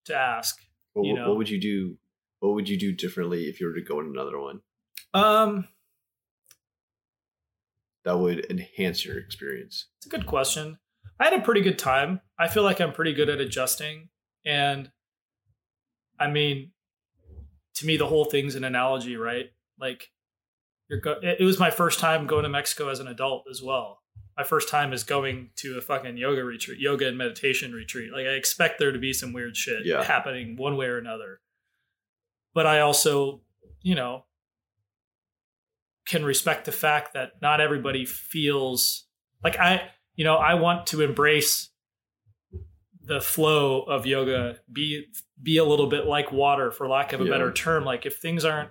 [0.07, 0.61] to ask.
[0.94, 1.29] What, you know.
[1.29, 1.99] what would you do?
[2.40, 4.61] What would you do differently if you were to go in another one
[5.12, 5.68] Um
[8.05, 9.87] that would enhance your experience?
[9.99, 10.79] It's a good question.
[11.21, 12.21] I had a pretty good time.
[12.38, 14.09] I feel like I'm pretty good at adjusting.
[14.47, 14.90] And
[16.18, 16.71] I mean,
[17.79, 19.47] to me, the whole thing's an analogy, right?
[19.81, 20.11] Like,
[20.88, 24.03] you're go- it was my first time going to Mexico as an adult as well.
[24.37, 28.12] My first time is going to a fucking yoga retreat, yoga and meditation retreat.
[28.12, 30.03] Like, I expect there to be some weird shit Yeah.
[30.05, 31.41] happening one way or another.
[32.55, 33.43] But I also,
[33.83, 34.25] you know,
[36.07, 39.07] can respect the fact that not everybody feels
[39.45, 41.69] like I, you know, I want to embrace
[43.09, 45.07] the flow of yoga, be
[45.42, 47.31] be a little bit like water, for lack of a Yeah.
[47.31, 47.85] better term.
[47.85, 48.71] Like if things aren't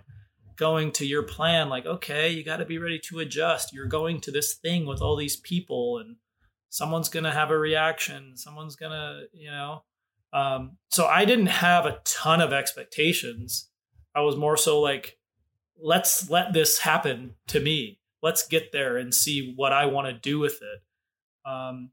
[0.56, 3.74] going to your plan, like okay, you got to be ready to adjust.
[3.74, 6.16] You're going to this thing with all these people, and
[6.70, 8.38] someone's gonna have a reaction.
[8.38, 9.84] Someone's gonna, you know.
[10.34, 13.70] Um, so I didn't have a ton of expectations.
[14.14, 15.18] I was more so like,
[15.82, 18.00] let's let this happen to me.
[18.22, 21.50] Let's get there and see what I want to do with it.
[21.50, 21.92] Um,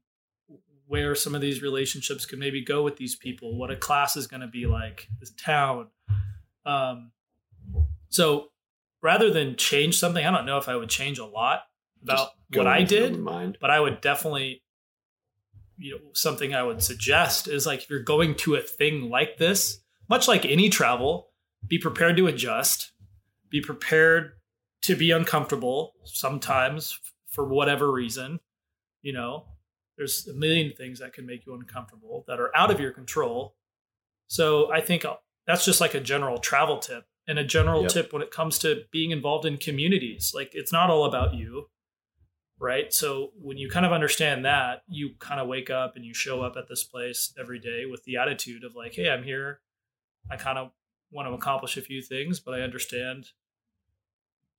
[0.87, 4.27] where some of these relationships could maybe go with these people, what a class is
[4.27, 5.87] going to be like, this town.
[6.65, 7.11] Um,
[8.09, 8.49] so
[9.01, 11.61] rather than change something, I don't know if I would change a lot
[12.03, 13.57] about what I did Mind.
[13.59, 14.61] but I would definitely,
[15.77, 19.37] you know, something I would suggest is like if you're going to a thing like
[19.37, 21.29] this, much like any travel,
[21.67, 22.91] be prepared to adjust,
[23.49, 24.33] be prepared
[24.83, 28.39] to be uncomfortable sometimes for whatever reason.
[29.01, 29.45] You know,
[29.97, 33.55] there's a million things that can make you uncomfortable that are out of your control.
[34.27, 35.15] So I think uh,
[35.47, 37.91] that's just like a general travel tip and a general Yep.
[37.91, 40.33] tip when it comes to being involved in communities.
[40.35, 41.67] Like it's not all about you
[42.59, 42.93] right?
[42.93, 46.41] So when you kind of understand that, you kind of wake up and you show
[46.41, 49.59] up at this place every day with the attitude of like, hey, I'm here.
[50.31, 50.71] I kind of
[51.11, 53.27] want to accomplish a few things, but I understand,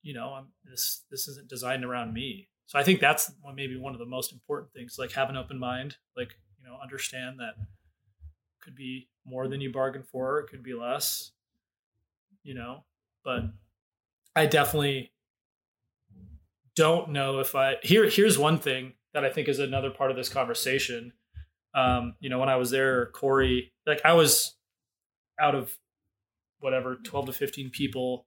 [0.03, 2.49] you know, I'm this this isn't designed around me.
[2.67, 4.97] So I think that's maybe one of the most important things.
[4.99, 7.55] Like have an open mind, like you know, understand that
[8.61, 11.31] could be more than you bargained for, it could be less,
[12.43, 12.85] you know.
[13.25, 13.45] But
[14.35, 15.13] I definitely
[16.75, 20.17] don't know if I here here's one thing that I think is another part of
[20.17, 21.13] this conversation.
[21.75, 24.57] Um, you know, when I was there, Corey, like I was
[25.41, 25.77] out of
[26.59, 28.27] whatever 12 to 15 people,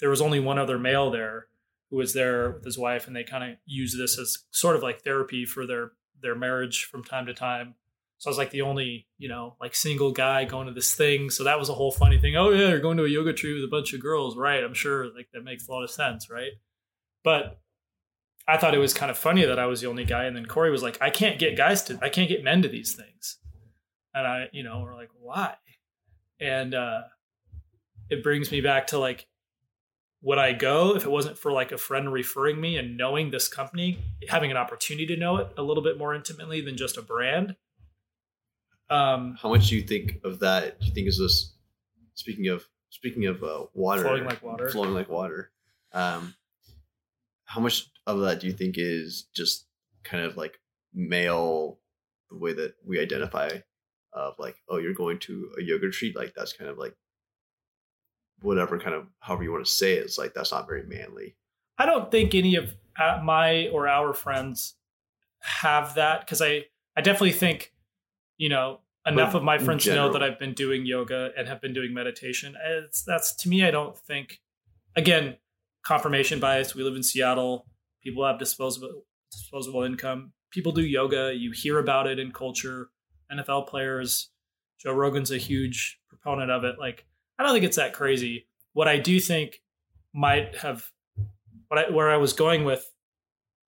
[0.00, 1.46] there was only one other male there
[1.90, 4.82] who was there with his wife, and they kind of use this as sort of
[4.82, 7.74] like therapy for their their marriage from time to time.
[8.18, 11.28] So I was like the only, you know, like single guy going to this thing.
[11.28, 12.34] So that was a whole funny thing.
[12.34, 14.64] Oh yeah, you're going to a yoga tree with a bunch of girls, right?
[14.64, 16.52] I'm sure like that makes a lot of sense, right?
[17.22, 17.60] But
[18.48, 20.46] I thought it was kind of funny that I was the only guy, and then
[20.46, 23.38] Corey was like, "I can't get guys to, I can't get men to these things,"
[24.14, 25.56] and I, you know, we're like, "Why?"
[26.38, 27.02] And uh,
[28.08, 29.26] it brings me back to like,
[30.22, 33.48] would I go if it wasn't for like a friend referring me and knowing this
[33.48, 33.98] company,
[34.28, 37.56] having an opportunity to know it a little bit more intimately than just a brand?
[38.88, 40.80] Um, How much do you think of that?
[40.80, 41.52] Do you think is this?
[42.14, 44.68] Speaking of speaking of uh, water, Flowing like water.
[44.70, 45.50] flowing like water.
[45.92, 46.34] Um,
[47.44, 49.66] how much of that do you think is just
[50.02, 50.58] kind of like
[50.94, 51.78] male,
[52.30, 53.50] the way that we identify
[54.12, 56.96] of like, oh, you're going to a yoga retreat, like that's kind of like
[58.42, 61.36] whatever kind of however you want to say it, it's like that's not very manly.
[61.78, 64.74] I don't think any of uh, my or our friends
[65.40, 66.64] have that because I
[66.96, 67.72] I definitely think
[68.36, 71.60] you know enough But of my friends know that I've been doing yoga and have
[71.60, 72.54] been doing meditation.
[72.64, 74.40] It's that's to me I don't think
[74.96, 75.36] again
[75.84, 76.74] confirmation bias.
[76.74, 77.66] We live in Seattle.
[78.02, 80.32] People have disposable disposable income.
[80.50, 81.32] People do yoga.
[81.34, 82.88] You hear about it in culture.
[83.32, 84.30] NFL players.
[84.78, 86.76] Joe Rogan's a huge proponent of it.
[86.78, 87.06] Like
[87.38, 88.46] I don't think it's that crazy.
[88.72, 89.60] What I do think
[90.12, 90.90] might have
[91.68, 92.90] what I, where I was going with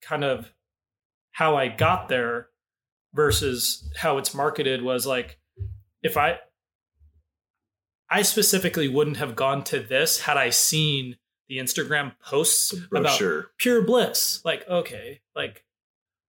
[0.03, 0.53] kind of
[1.33, 2.49] how I got there
[3.15, 5.39] versus how it's marketed was like
[6.03, 6.39] if I
[8.11, 11.17] I specifically wouldn't have gone to this had I seen
[11.49, 13.19] the Instagram posts The about
[13.59, 14.43] pure bliss.
[14.45, 15.65] Like, okay, like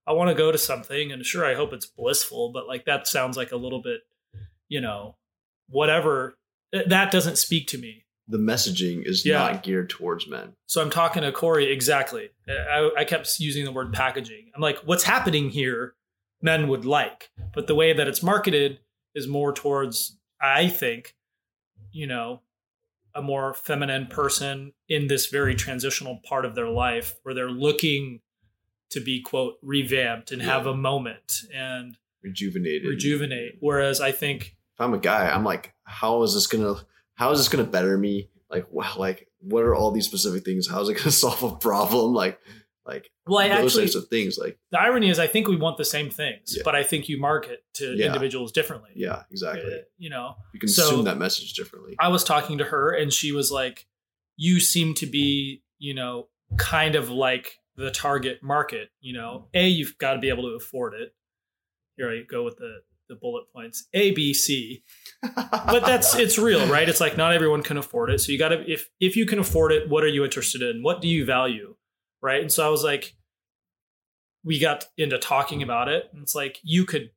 [0.08, 3.08] I want to go to something and sure I hope it's blissful, but like that
[3.08, 4.02] sounds like a little bit,
[4.68, 5.18] you know,
[5.70, 6.38] whatever.
[6.74, 8.06] Th- That doesn't speak to me.
[8.28, 9.40] The messaging is Yeah.
[9.40, 10.54] not geared towards men.
[10.68, 12.30] So I'm talking to Corey exactly.
[12.48, 14.52] I, I kept using the word packaging.
[14.56, 15.96] I'm like, what's happening here?
[16.42, 18.80] Men would like, but the way that it's marketed
[19.16, 21.16] is more towards I think,
[21.92, 22.42] you know,
[23.16, 28.22] a more feminine person in this very transitional part of their life where they're looking
[28.92, 32.88] to be quote revamped and have a moment and rejuvenated.
[32.88, 33.58] rejuvenate.
[33.60, 36.76] Whereas I think if I'm a guy, I'm like, how is this gonna
[37.16, 38.30] how is this gonna better me?
[38.50, 40.70] Like wow, like what are all these specific things?
[40.70, 42.14] How is it gonna solve a problem?
[42.14, 42.40] Like
[42.86, 44.38] like well, I those actually types of things.
[44.38, 46.64] Like the irony is I think we want the same things, Yeah.
[46.66, 48.08] but I think you market to Yeah.
[48.08, 48.92] individuals differently.
[48.96, 49.72] yeah, exactly.
[49.74, 51.96] Uh, You know, You so- consume that message differently.
[52.00, 53.86] I was talking to her and she was like,
[54.38, 58.90] You seem to be, you know, kind of like the target market.
[59.02, 61.14] You know, A, you've got to be able to afford it.
[61.98, 64.84] Here I go with the, the bullet points A, B, C.
[65.22, 66.88] But that's it's real, right?
[66.88, 68.20] It's like not everyone can afford it.
[68.22, 70.82] So you gotta if if you can afford it, what are you interested in?
[70.82, 71.76] What do you value?
[72.22, 72.42] Right.
[72.42, 73.16] And so I was like,
[74.44, 76.10] we got into talking about it.
[76.14, 77.12] And it's like you could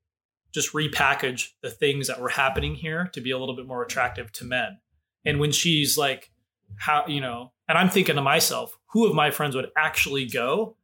[0.52, 4.32] just repackage the things that were happening here to be a little bit more attractive
[4.32, 4.78] to men.
[5.24, 6.30] And when she's like,
[6.76, 10.76] how, you know, and I'm thinking to myself, who of my friends would actually go?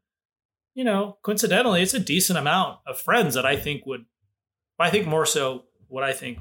[0.74, 4.06] You know, coincidentally, it's a decent amount of friends that I think would,
[4.78, 6.38] I think more so what I think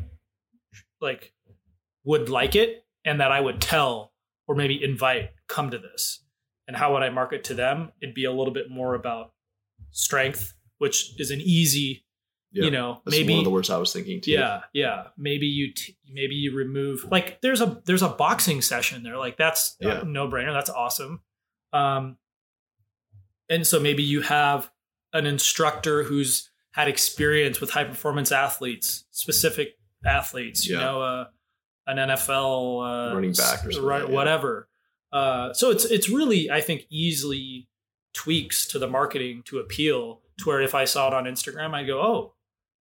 [1.01, 1.33] like
[2.03, 4.13] would like it and that I would tell
[4.47, 6.23] or maybe invite come to this.
[6.67, 7.91] And how would I market to them?
[8.01, 9.31] It'd be a little bit more about
[9.91, 12.05] strength, which is an easy,
[12.51, 14.31] Yeah, you know, maybe one of the words I was thinking too.
[14.31, 15.07] yeah, yeah.
[15.17, 19.17] Maybe you t- maybe you remove like there's a there's a boxing session there.
[19.17, 20.01] Like that's Yeah.
[20.01, 20.53] a no brainer.
[20.53, 21.21] That's awesome.
[21.73, 22.17] Um,
[23.49, 24.69] and so maybe you have
[25.13, 29.69] an instructor who's had experience with high performance athletes, specific
[30.05, 30.67] athletes.
[30.67, 30.81] You Yeah.
[30.83, 31.25] know, uh,
[31.87, 34.13] an NFL uh, Running back or right, yeah.
[34.13, 34.69] whatever.
[35.11, 37.67] Uh, so it's it's really I think easily
[38.13, 41.87] tweaks to the marketing to appeal to where if I saw it on Instagram, I'd
[41.87, 42.33] go, oh,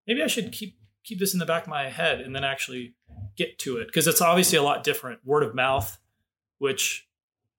[0.06, 2.94] maybe I should keep keep this in the back of my head and then actually
[3.36, 5.20] get to it because it's obviously a lot different.
[5.24, 5.98] Word of mouth,
[6.58, 7.08] which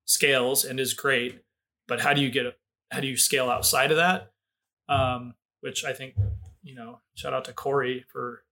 [0.05, 1.41] scales and is great,
[1.87, 2.45] but how do you get
[2.91, 4.31] how do you scale outside of that?
[4.89, 6.15] Um, which I think
[6.67, 8.43] you know, shout out to Corey for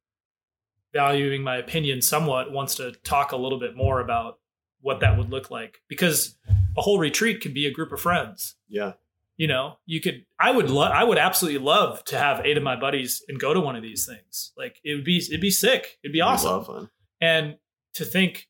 [0.94, 2.52] valuing my opinion somewhat.
[2.52, 4.40] Wants to talk a little bit more about
[4.82, 6.38] what that would look like because
[6.78, 8.94] a whole retreat could be a group of friends Yeah.
[9.36, 12.62] you know you could i would love i would absolutely love to have eight of
[12.62, 15.50] my buddies and go to one of these things like it would be it'd be
[15.50, 16.90] sick it'd be awesome a lot of fun.
[17.20, 17.56] and
[17.96, 18.48] to think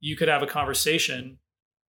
[0.00, 1.38] you could have a conversation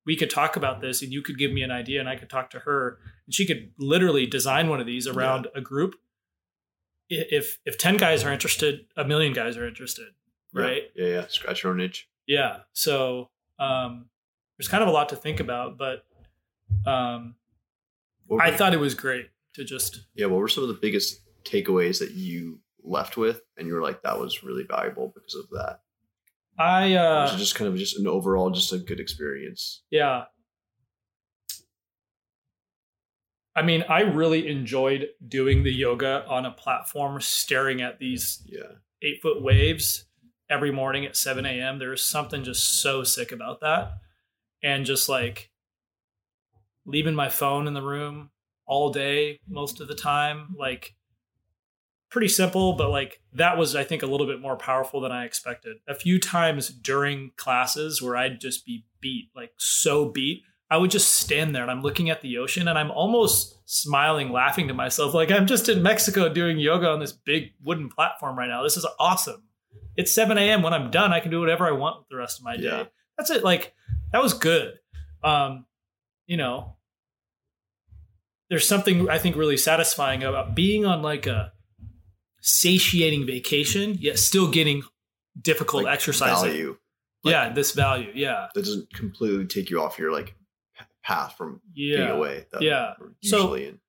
[0.06, 2.30] we could talk about this and you could give me an idea and i could
[2.30, 5.96] talk to her and she could literally design one of these around a group
[7.30, 10.08] if if 10 guys are interested a million guys are interested
[10.54, 11.28] right Yeah, yeah.
[11.28, 12.08] Scratch your own itch.
[12.28, 14.06] yeah so um
[14.58, 16.06] there's kind of a lot to think about but
[16.86, 17.36] um
[18.40, 22.00] i thought it was great to just yeah, what were some of the biggest takeaways
[22.00, 25.80] that you left with and you were like, that was really valuable because of that?
[26.58, 29.84] I uh was just kind of just an overall just a good experience?
[29.92, 30.24] yeah.
[33.56, 38.78] I mean, I really enjoyed doing the yoga on a platform, staring at these Yeah.
[39.02, 40.06] eight foot waves
[40.50, 41.78] every morning at 7 a.m.
[41.80, 43.94] There's something just so sick about that.
[44.64, 45.52] And just like
[46.86, 48.32] leaving my phone in the room
[48.66, 50.96] all day, most of the time, like
[52.10, 55.26] pretty simple, but like that was, I think, a little bit more powerful than I
[55.26, 55.78] expected.
[55.88, 60.92] A few times during classes where I'd just be beat, like so beat, I would
[60.92, 64.74] just stand there and I'm looking at the ocean and I'm almost smiling, laughing to
[64.74, 68.64] myself, like I'm just in Mexico doing yoga on this big wooden platform right now.
[68.64, 69.44] This is awesome.
[69.96, 70.64] It's 7 a.m.
[70.64, 72.64] When I'm done, I can do whatever I want with the rest of my day.
[72.64, 72.84] Yeah.
[73.18, 73.44] That's it.
[73.44, 73.74] Like
[74.12, 74.74] that was good.
[75.24, 75.66] Um,
[76.26, 76.76] you know,
[78.50, 81.52] there's something I think really satisfying about being on like a
[82.42, 84.84] satiating vacation, yet still getting
[85.40, 86.42] difficult Like, exercise.
[86.42, 86.78] Value.
[87.24, 88.12] like- yeah, this value.
[88.14, 88.48] Yeah.
[88.54, 90.36] That doesn't completely take you off your like
[91.04, 92.46] path from being away.
[92.52, 92.94] That Yeah.
[93.00, 93.80] we're So- in.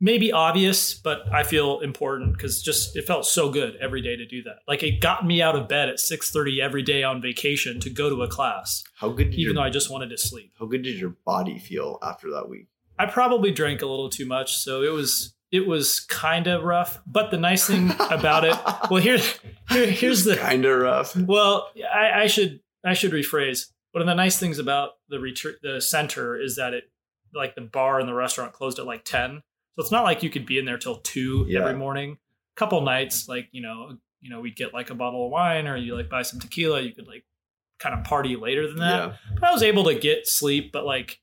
[0.00, 4.26] maybe obvious, but I feel important because just it felt so good every day to
[4.26, 4.56] do that.
[4.68, 7.90] Like it got me out of bed at six thirty every day on vacation to
[7.90, 10.52] go to a class, How good did even your, though I just wanted to sleep.
[10.58, 12.66] how good did your body feel after that week?
[12.98, 17.00] I probably drank a little too much, so it was it was kind of rough.
[17.06, 18.56] But the nice thing about it,
[18.90, 19.18] well, here,
[19.70, 21.16] here here's the kind of rough.
[21.16, 23.66] well, I, I should I should rephrase.
[23.96, 26.84] One of the nice things about the retreat, the center, is that it
[27.34, 29.36] like the bar and the restaurant closed at like ten,
[29.74, 31.60] so it's not like you could be in there till two Yeah.
[31.60, 32.18] every morning.
[32.56, 35.66] A couple nights, like you know, you know, we'd get like a bottle of wine
[35.66, 36.82] or you like buy some tequila.
[36.82, 37.24] You could like
[37.78, 39.08] kind of party later than that.
[39.08, 39.16] Yeah.
[39.40, 41.20] But I was able to get sleep, but like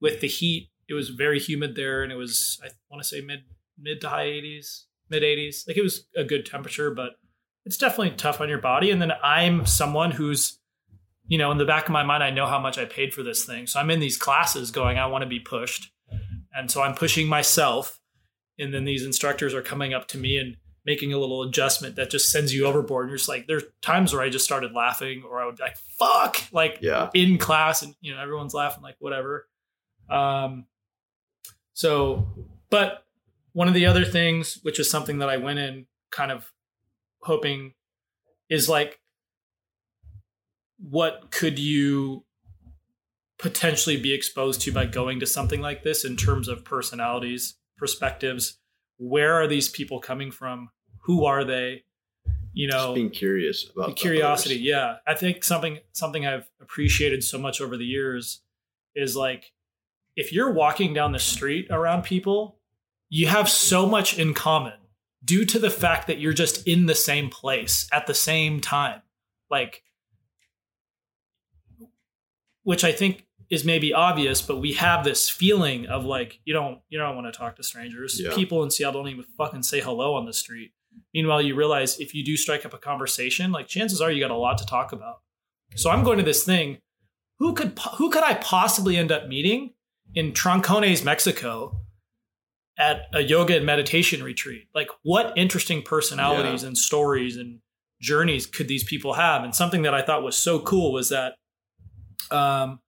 [0.00, 3.20] with the heat, it was very humid there, and it was I want to say
[3.20, 3.44] mid
[3.78, 5.64] mid to high eighties, mid eighties.
[5.68, 7.20] Like it was a good temperature, but
[7.64, 8.90] it's definitely tough on your body.
[8.90, 10.58] And then I'm someone who's,
[11.28, 13.22] you know, in the back of my mind, I know how much I paid for
[13.22, 13.66] this thing.
[13.66, 15.90] So I'm in these classes going, I want to be pushed.
[16.54, 18.00] And so I'm pushing myself.
[18.58, 22.10] And then these instructors are coming up to me and making a little adjustment that
[22.10, 23.04] just sends you overboard.
[23.04, 25.62] And you're just like, there's times where I just started laughing or I would be
[25.64, 27.10] like, fuck, like Yeah.
[27.12, 29.48] in class and, you know, everyone's laughing, like whatever.
[30.08, 30.66] Um,
[31.74, 32.28] so,
[32.70, 33.04] but
[33.52, 36.50] one of the other things, which is something that I went in kind of
[37.20, 37.74] hoping
[38.48, 39.00] is like,
[40.78, 42.24] what could you
[43.38, 48.58] potentially be exposed to by going to something like this in terms of personalities, perspectives?
[48.98, 50.70] Where are these people coming from?
[51.02, 51.84] Who are they?
[52.52, 57.36] You know, Just being curious about curiosity yeah i think something something i've appreciated so
[57.36, 58.40] much over the years
[58.94, 59.52] is like
[60.16, 62.56] if you're walking down the street around people
[63.10, 64.72] you have so much in common
[65.22, 69.02] due to the fact that you're just in the same place at the same time
[69.50, 69.82] like
[72.66, 76.78] which i think is maybe obvious but we have this feeling of like you don't
[76.90, 78.34] you don't want to talk to strangers Yeah.
[78.34, 80.72] people in seattle don't even fucking say hello on the street
[81.12, 84.30] Meanwhile, you realize if you do strike up a conversation, like chances are you got
[84.30, 85.20] a lot to talk about.
[85.74, 86.78] So I'm going to this thing.
[87.38, 89.74] Who could who could I possibly end up meeting
[90.14, 91.82] in Troncones, Mexico,
[92.78, 94.68] at a yoga and meditation retreat?
[94.74, 97.60] Like, what interesting personalities and stories and
[98.00, 99.44] journeys could these people have?
[99.44, 101.34] And something that I thought was so cool was that,
[102.30, 102.80] um,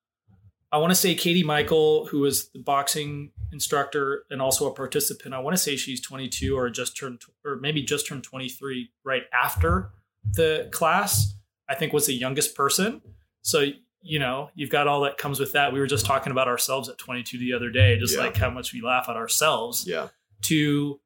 [0.70, 5.34] I want to say Katie Michael, who was the boxing instructor and also a participant.
[5.34, 9.22] I want to say she's 22 or just turned, or maybe just turned 23 right
[9.32, 9.90] after
[10.34, 11.34] the class.
[11.68, 13.00] I think was the youngest person.
[13.42, 13.64] So
[14.00, 15.72] you know, you've got all that comes with that.
[15.72, 18.22] We were just talking about ourselves at 22 the other day, just Yeah.
[18.24, 19.84] like how much we laugh at ourselves.
[19.86, 20.08] Yeah.
[20.42, 21.00] To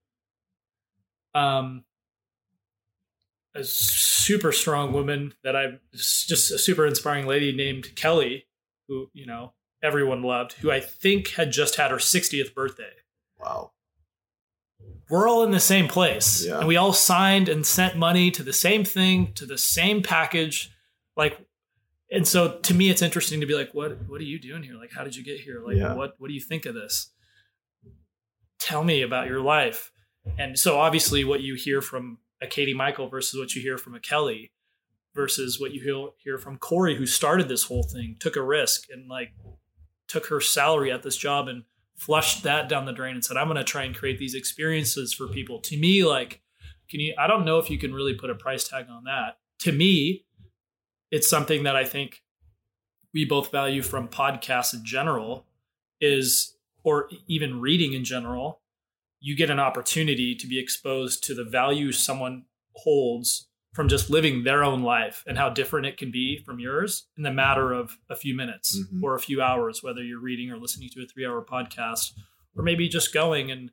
[1.35, 1.85] um
[3.55, 8.47] a super strong woman that I'm, just a super inspiring lady named Kelly,
[8.89, 12.93] who you know everyone loved, who I think had just had her 60th birthday.
[13.41, 13.73] Wow.
[15.11, 16.59] We're all in the same place, Yeah.
[16.61, 20.71] and we all signed and sent money to the same thing, to the same package,
[21.17, 21.39] like.
[22.11, 24.75] And so to me, it's interesting to be like, what What are you doing here?
[24.75, 25.63] Like, how did you get here?
[25.65, 25.95] Like, Yeah.
[25.95, 27.11] what What do you think of this?
[28.59, 29.91] Tell me about your life.
[30.39, 33.95] And so obviously, what you hear from a Katie Michael versus what you hear from
[33.95, 34.53] a Kelly
[35.15, 39.09] versus what you hear, from Corey, who started this whole thing, took a risk and
[39.09, 39.33] like
[40.09, 41.65] took her salary at this job and
[41.97, 45.13] flushed that down the drain and said, I'm going to try and create these experiences
[45.13, 45.61] for people.
[45.61, 46.41] To me, like,
[46.91, 49.37] can you, I don't know if you can really put a price tag on that.
[49.61, 50.25] To me,
[51.11, 52.23] it's something that I think
[53.15, 55.47] we both value from podcasts in general
[56.01, 58.62] is, or even reading in general,
[59.25, 64.43] you get an opportunity to be exposed to the value someone holds from just living
[64.45, 67.97] their own life and how different it can be from yours in the matter of
[68.11, 69.03] a few minutes Mhm.
[69.03, 72.13] or a few hours, whether you're reading or listening to a three hour podcast
[72.57, 73.71] or maybe just going and,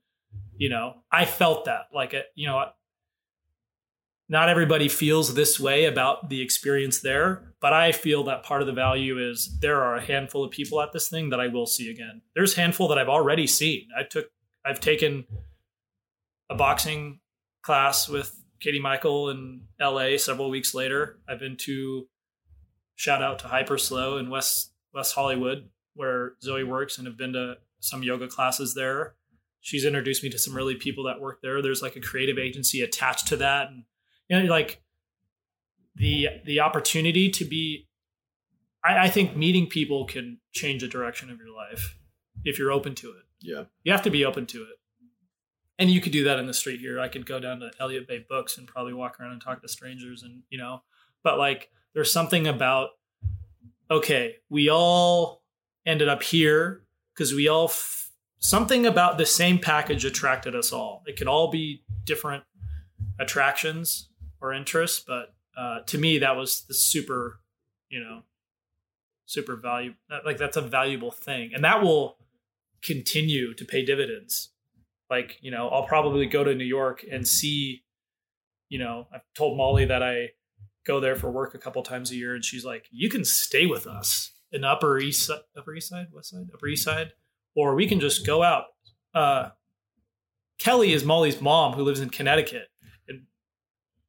[0.56, 2.64] you know, I felt that like, it, you know,
[4.32, 8.68] not everybody feels this way about the experience there, but I feel that part of
[8.68, 11.66] the value is there are a handful of people at this thing that I will
[11.66, 12.22] see again.
[12.36, 13.88] There's a handful that I've already seen.
[13.98, 14.30] I took,
[14.70, 15.26] I've taken
[16.48, 17.22] a boxing
[17.64, 21.18] class with Katie Michael in LA several weeks later.
[21.28, 22.08] I've been to
[22.96, 27.34] shout out to Hyper Slow in West West Hollywood where Zoe works and have been
[27.34, 29.16] to some yoga classes there.
[29.60, 31.64] She's introduced me to some really people that work there.
[31.64, 33.86] There's like a creative agency attached to that and
[34.28, 34.84] you know like
[35.96, 37.88] the the opportunity to be
[38.84, 41.98] I, I think meeting people can change the direction of your life
[42.46, 43.64] if you're open to it Yeah.
[43.84, 44.80] you have to be open to it.
[45.78, 47.00] And you could do that in the street here.
[47.00, 49.68] I could go down to Elliott Bay Books and probably walk around and talk to
[49.70, 50.82] strangers and, you know,
[51.24, 52.90] but like there's something about,
[53.90, 55.42] okay, we all
[55.86, 56.84] ended up here
[57.14, 61.04] because we all, f- something about the same package attracted us all.
[61.08, 62.44] It could all be different
[63.20, 64.10] attractions
[64.42, 67.40] or interests, but uh, to me, that was the super,
[67.90, 68.22] you know,
[69.26, 69.94] super value.
[70.26, 71.52] Like that's a valuable thing.
[71.54, 72.18] And that will,
[72.82, 74.50] continue to pay dividends.
[75.10, 77.84] Like, you know, I'll probably go to New York and see,
[78.70, 80.30] you know, I've told Molly that I
[80.86, 83.66] go there for work a couple times a year and she's like, you can stay
[83.66, 87.14] with us in Upper East Upper East Side, West Side, Upper East Side,
[87.56, 88.66] or we can just go out.
[89.14, 89.50] Uh,
[90.60, 92.68] Kelly is Molly's mom who lives in Connecticut.
[93.08, 93.24] And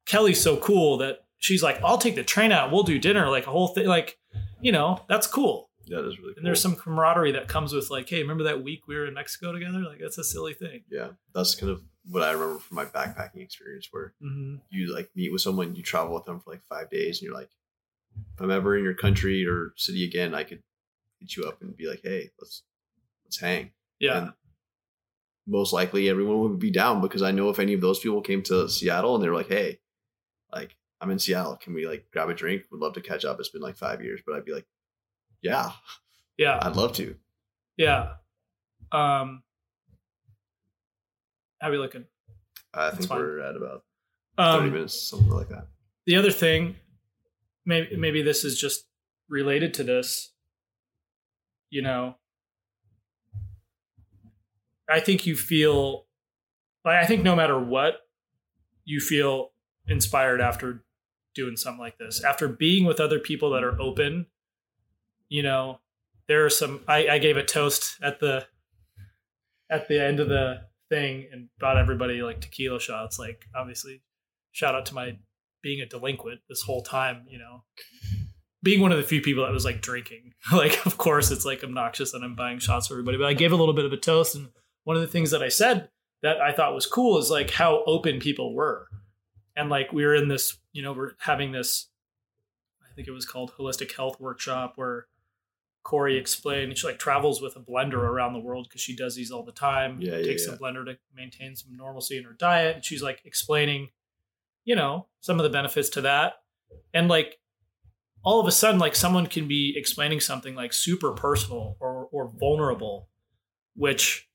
[0.05, 2.71] Kelly's so cool that she's like, I'll take the train out.
[2.71, 3.87] We'll do dinner, like a whole thing.
[3.87, 4.19] Like,
[4.59, 5.70] you know, that's cool.
[5.87, 6.37] That is really cool.
[6.37, 9.13] And there's some camaraderie that comes with like, hey, remember that week we were in
[9.13, 9.79] Mexico together?
[9.79, 10.83] Like that's a silly thing.
[10.89, 15.09] yeah, that's kind of what I remember from my backpacking experience, where hmm you like
[15.15, 17.49] meet with someone, you travel with them for like five days, and you're like,
[18.35, 20.61] if I'm ever in your country or city again, I could
[21.19, 22.63] hit you up and be like, hey, let's
[23.25, 23.71] let's hang.
[23.99, 24.17] Yeah.
[24.17, 24.33] And
[25.47, 28.41] most likely everyone would be down because I know if any of those people came
[28.43, 29.79] to Seattle and they were like, hey,
[30.51, 32.63] like I'm in Seattle, can we like grab a drink?
[32.71, 33.39] Would love to catch up.
[33.39, 34.67] It's been like five years, but I'd be like,
[35.41, 35.71] yeah,
[36.37, 36.59] yeah.
[36.61, 37.15] I'd love to.
[37.77, 38.13] Yeah.
[38.91, 39.43] Um,
[41.59, 42.05] how are we looking?
[42.73, 43.83] I That's think we're at about
[44.37, 45.67] 30 Um, minutes, something like that.
[46.05, 46.75] the other thing,
[47.65, 48.85] maybe maybe this is just
[49.29, 50.33] related to this.
[51.69, 52.15] You know,
[54.89, 56.05] I think you feel
[56.83, 58.01] like I think no matter what,
[58.83, 59.51] you feel
[59.87, 60.83] inspired after
[61.33, 62.23] doing something like this.
[62.23, 64.25] After being with other people that are open,
[65.31, 65.79] you know,
[66.27, 68.45] there are some I, I gave a toast at the
[69.69, 73.17] at the end of the thing and bought everybody like tequila shots.
[73.17, 74.03] Like obviously
[74.51, 75.17] shout out to my
[75.63, 77.63] being a delinquent this whole time, you know.
[78.61, 80.33] Being one of the few people that was like drinking.
[80.51, 83.53] Like of course it's like obnoxious that I'm buying shots for everybody, but I gave
[83.53, 84.49] a little bit of a toast and
[84.83, 85.89] one of the things that I said
[86.23, 88.87] that I thought was cool is like how open people were.
[89.55, 91.87] And like we were in this, you know, we're having this
[92.83, 95.07] I think it was called holistic health workshop where
[95.83, 99.31] Corey explained she like travels with a blender around the world because she does these
[99.31, 99.99] all the time.
[99.99, 100.53] Yeah, yeah, takes yeah.
[100.53, 102.75] a blender to maintain some normalcy in her diet.
[102.75, 103.89] And she's like explaining,
[104.63, 106.33] you know, some of the benefits to that.
[106.93, 107.39] And like
[108.23, 112.31] all of a sudden, like someone can be explaining something like super personal or or
[112.39, 113.09] vulnerable,
[113.75, 114.29] which,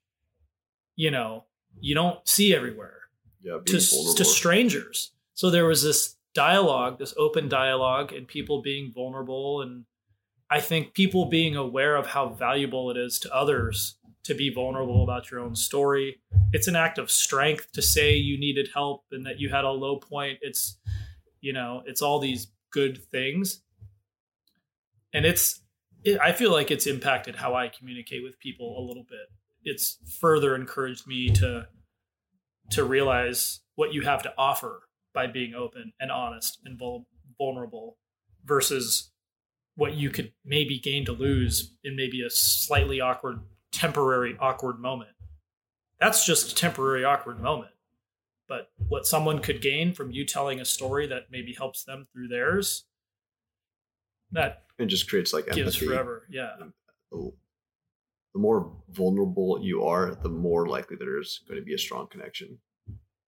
[0.97, 1.45] you know,
[1.81, 3.03] you don't see everywhere
[3.43, 4.15] Yeah, to, vulnerable.
[4.15, 5.13] to strangers.
[5.35, 9.63] So there was this dialogue, this open dialogue, and people being vulnerable.
[9.63, 9.85] And
[10.51, 15.05] I think people being aware of how valuable it is to others to be vulnerable
[15.05, 16.21] about your own story.
[16.53, 19.71] It's an act of strength to say you needed help and that you had a
[19.71, 20.39] low point.
[20.43, 20.79] It's,
[21.41, 23.63] you know, it's all these good things.
[25.13, 25.63] And it's,
[26.05, 29.29] it, I feel like it's impacted how I communicate with people a little bit.
[29.63, 31.69] It's further encouraged me to
[32.71, 34.83] to realize what you have to offer
[35.15, 37.07] by being open and honest and vul-
[37.39, 37.97] vulnerable
[38.45, 39.13] versus
[39.77, 43.41] what you could maybe gain to lose in maybe a slightly awkward
[43.73, 45.11] temporary awkward moment
[46.01, 47.73] that's just a temporary awkward moment
[48.49, 52.29] but what someone could gain from you telling a story that maybe helps them through
[52.29, 52.85] theirs
[54.33, 56.51] that it just creates like gives forever yeah
[57.11, 57.33] The
[58.37, 62.59] the more vulnerable you are, the more likely there's going to be a strong connection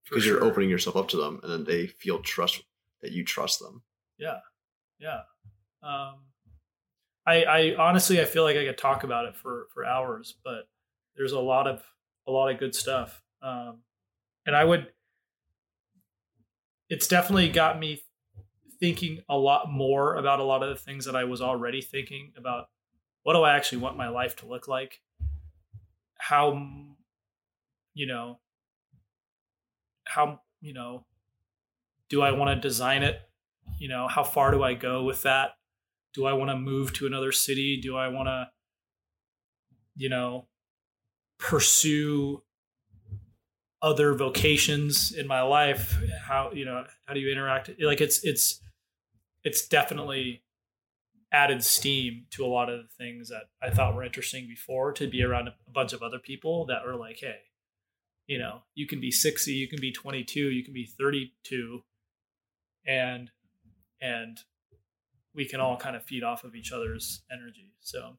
[0.04, 0.34] because sure.
[0.34, 2.62] you're opening yourself up to them, and then they feel trust
[3.02, 3.84] that you trust them.
[4.18, 4.40] Yeah,
[5.00, 5.22] yeah.
[5.82, 6.16] Um,
[7.28, 10.68] I, I honestly, I feel like I could talk about it for for hours, but
[11.16, 11.84] there's a lot of
[12.26, 13.80] a lot of good stuff, um,
[14.46, 14.88] and I would.
[16.90, 18.02] It's definitely got me
[18.80, 22.32] thinking a lot more about a lot of the things that I was already thinking
[22.38, 22.70] about.
[23.24, 25.02] What do I actually want my life to look like?
[26.18, 26.70] How,
[27.94, 28.40] you know,
[30.06, 31.04] how you know,
[32.08, 33.22] do I want to design it
[33.80, 35.52] you know how far do i go with that
[36.14, 37.80] do i want to move to another city?
[37.80, 38.50] Do i want to
[39.96, 40.48] you know
[41.40, 42.44] pursue
[43.82, 45.98] other vocations in my life?
[46.28, 47.70] How you know how do you interact?
[47.80, 48.62] Like it's it's
[49.44, 50.44] it's definitely
[51.32, 55.10] added steam to a lot of the things that i thought were interesting before to
[55.10, 57.40] be around a bunch of other people that were like hey
[58.28, 61.82] you know you can be 60 you can be 22 you can be 32
[62.86, 63.32] and
[64.00, 64.40] and
[65.38, 68.18] we can all kind of feed off of each other's energy so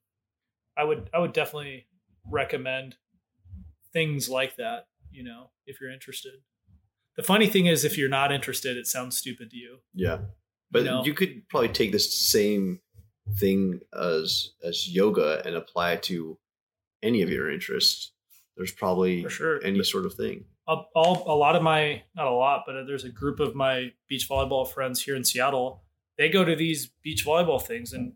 [0.78, 1.86] i would i would definitely
[2.30, 2.96] recommend
[3.92, 6.34] things like that you know if you're interested
[7.16, 10.18] the funny thing is if you're not interested it sounds stupid to you Yeah,
[10.70, 11.02] but know?
[11.04, 12.80] you could probably take this same
[13.38, 16.38] thing as as yoga and apply it to
[17.02, 18.12] any of your interests.
[18.56, 20.44] There's probably for sure any sort of thing.
[20.66, 24.28] all a lot of my not a lot but there's a group of my beach
[24.28, 25.82] volleyball friends here in seattle
[26.18, 28.12] they go to these beach volleyball things and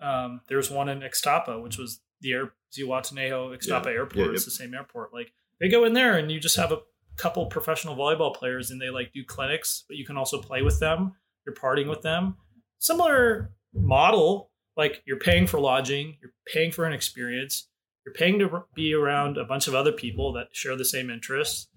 [0.00, 3.90] um, there's one in Ixtapa, which was the air Zihuatanejo Ixtapa Yeah.
[3.92, 4.26] airport.
[4.26, 5.14] Yeah, it's the same airport.
[5.14, 6.80] Like they go in there and you just have a
[7.16, 10.80] couple professional volleyball players and they like do clinics, but you can also play with
[10.80, 11.12] them.
[11.46, 12.36] You're partying with them.
[12.80, 17.68] Similar model, like you're paying for lodging, you're paying for an experience,
[18.04, 21.68] you're paying to be around a bunch of other people that share the same interests.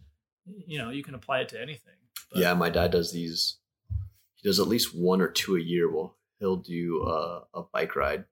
[0.66, 1.94] You know, you can apply it to anything.
[2.32, 3.58] But- yeah, my dad does these.
[4.48, 5.92] Does at least one or two a year.
[5.92, 8.24] Well, he'll do a, a bike ride,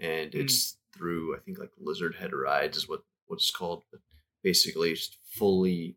[0.00, 0.40] and Mm.
[0.42, 3.82] it's through I think like Lizard Head Rides is what what it's called.
[3.90, 4.00] But
[4.42, 5.96] basically, it's fully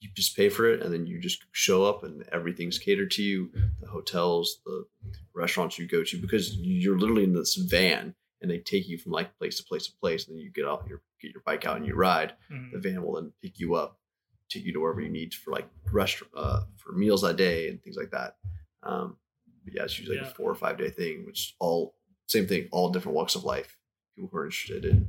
[0.00, 3.22] you just pay for it and then you just show up and everything's catered to
[3.22, 3.50] you
[3.80, 4.84] the hotels the
[5.32, 9.12] restaurants you go to because you're literally in this van and they take you from
[9.12, 11.64] like place to place to place and then you get out your get your bike
[11.66, 12.72] out and you ride Mhm.
[12.72, 14.00] the van will then pick you up
[14.48, 17.80] take you to wherever you need for like restaurant uh, for meals that day and
[17.84, 18.36] things like that
[18.82, 19.16] um
[19.64, 21.94] but yeah it's usually like a four or five day thing which all
[22.26, 23.76] same thing all different walks of life
[24.14, 25.06] people who are interested in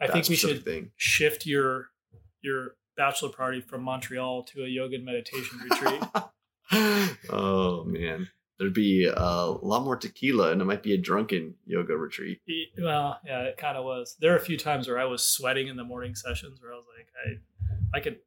[0.00, 1.90] I think we should thing shift your
[2.42, 6.02] your bachelor party from Montreal to a yoga and meditation retreat.
[7.30, 11.96] oh man, there'd be a lot more tequila, and it might be a drunken yoga
[11.96, 12.40] retreat.
[12.78, 14.16] Well, yeah, it kind of was.
[14.20, 16.76] There are a few times where I was sweating in the morning sessions where I
[16.76, 18.18] was like, I, I could.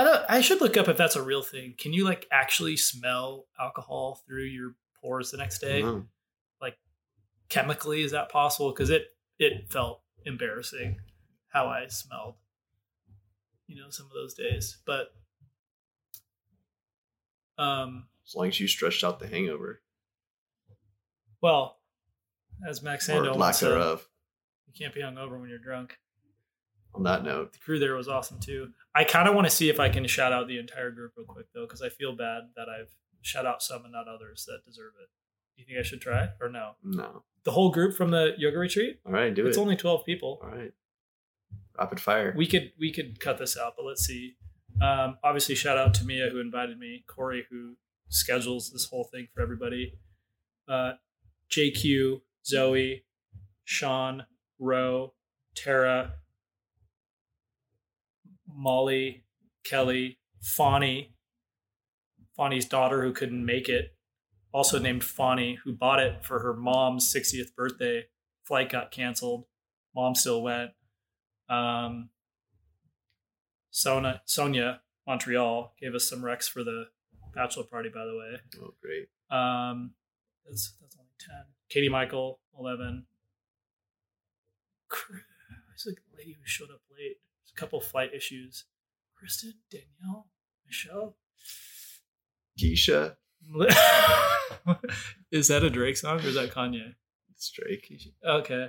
[0.00, 0.24] I don't.
[0.28, 1.74] I should look up if that's a real thing.
[1.76, 5.82] Can you like actually smell alcohol through your pores the next day?
[6.62, 6.78] like
[7.50, 8.70] Chemically, is that possible?
[8.70, 10.96] Because it it felt embarrassing
[11.48, 12.36] how I smelled.
[13.66, 15.08] You know, some of those days, but
[17.58, 19.82] um, as long as you stretched out the hangover
[21.40, 21.78] well,
[22.68, 24.06] as Max Sando lack said, thereof.
[24.66, 25.98] you can't be hungover when you're drunk.
[26.94, 28.70] On that note, the crew there was awesome too.
[28.94, 31.26] I kind of want to see if I can shout out the entire group real
[31.26, 32.90] quick though, because I feel bad that I've
[33.22, 35.08] shout out some and not others that deserve it.
[35.56, 36.72] Do you think I should try or no?
[36.82, 37.22] no.
[37.44, 39.00] The whole group from the yoga retreat?
[39.06, 39.50] All right, do it's it.
[39.50, 40.40] It's only twelve people.
[40.42, 40.72] All right,
[41.78, 42.34] rapid fire.
[42.36, 44.36] We could we could cut this out, but let's see.
[44.82, 47.76] Um, obviously, shout out to Mia who invited me, Corey who
[48.08, 49.98] schedules this whole thing for everybody,
[50.68, 50.92] uh,
[51.50, 53.04] JQ, Zoe,
[53.64, 54.24] Sean,
[54.58, 55.14] Roe,
[55.54, 56.14] Tara,
[58.54, 59.24] Molly,
[59.64, 61.14] Kelly, Fawny,
[62.36, 63.94] Fawny's daughter who couldn't make it,
[64.52, 68.06] also named Fawny, who bought it for her mom's 60th birthday.
[68.44, 69.44] Flight got canceled.
[69.94, 70.70] Mom still went.
[71.48, 72.10] Um,
[73.70, 76.86] Sona, Sonia, Montreal, gave us some recs for the
[77.34, 78.40] bachelor party, by the way.
[78.62, 79.08] oh, great.
[79.30, 79.92] Um,
[80.46, 81.44] that's that's only ten.
[81.68, 83.06] Katie Michael, eleven.
[85.74, 87.16] It's like a lady who showed up late.
[87.50, 88.64] There's a couple flight issues.
[89.16, 90.28] Kristen, Danielle,
[90.66, 91.16] Michelle.
[92.58, 93.16] Keisha,
[95.32, 96.94] is that a Drake song or is that Kanye?
[97.34, 97.90] it's Drake.
[98.26, 98.68] Okay.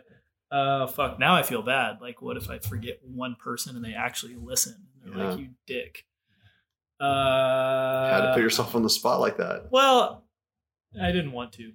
[0.49, 1.19] Uh, fuck.
[1.19, 1.97] Now I feel bad.
[2.01, 4.88] Like, what if I forget one person and they actually listen?
[5.03, 6.05] They're like, "You dick."
[6.99, 9.67] Uh, Had to put yourself on the spot like that.
[9.71, 10.25] Well,
[11.01, 11.71] I didn't want to,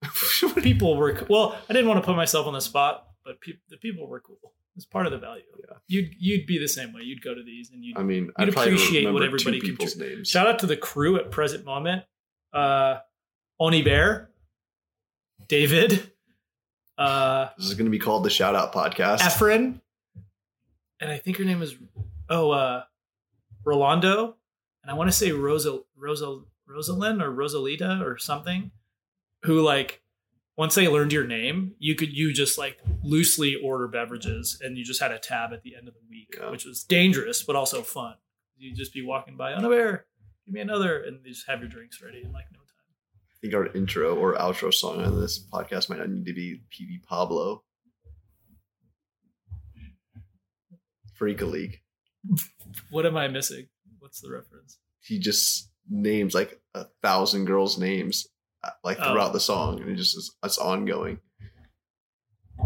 [0.00, 1.58] but people were well.
[1.68, 4.38] I didn't want to put myself on the spot, but pe- the people were cool.
[4.76, 5.42] It's part of the value.
[5.58, 5.76] Yeah.
[5.86, 7.02] You'd you'd be the same way.
[7.02, 9.70] You'd go to these and you'd I mean, You'd I'd appreciate what remember two everybody
[9.70, 10.28] people's names.
[10.28, 12.04] shout out to the crew at present moment.
[12.52, 12.98] Uh,
[13.60, 14.30] Oni Bear,
[15.48, 16.10] David,
[16.98, 19.18] uh, This is going to be called the Shout Out Podcast.
[19.18, 19.80] Efren,
[21.00, 21.74] and I think her name is
[22.28, 22.84] oh uh,
[23.64, 24.36] Rolando,
[24.82, 28.70] and I want to say Rosa Rosa Rosalind or Rosalita or something,
[29.44, 30.01] who like
[30.56, 34.84] once they learned your name, you could you just like loosely order beverages, and you
[34.84, 36.50] just had a tab at the end of the week, Yeah.
[36.50, 38.14] which was dangerous but also fun.
[38.56, 40.06] You'd just be walking by bear,
[40.46, 42.66] give me another, and you just have your drinks ready in like no time.
[43.30, 46.62] I think our intro or outro song on this podcast might not need to be
[46.70, 47.64] Petey Pablo.
[51.14, 51.82] Freek-a-Leek.
[52.90, 53.68] What am I missing?
[53.98, 54.78] What's the reference?
[55.00, 58.26] He just names like a thousand girls' names
[58.64, 59.12] uh, like Oh.
[59.12, 61.20] throughout the song, and it just is it's ongoing.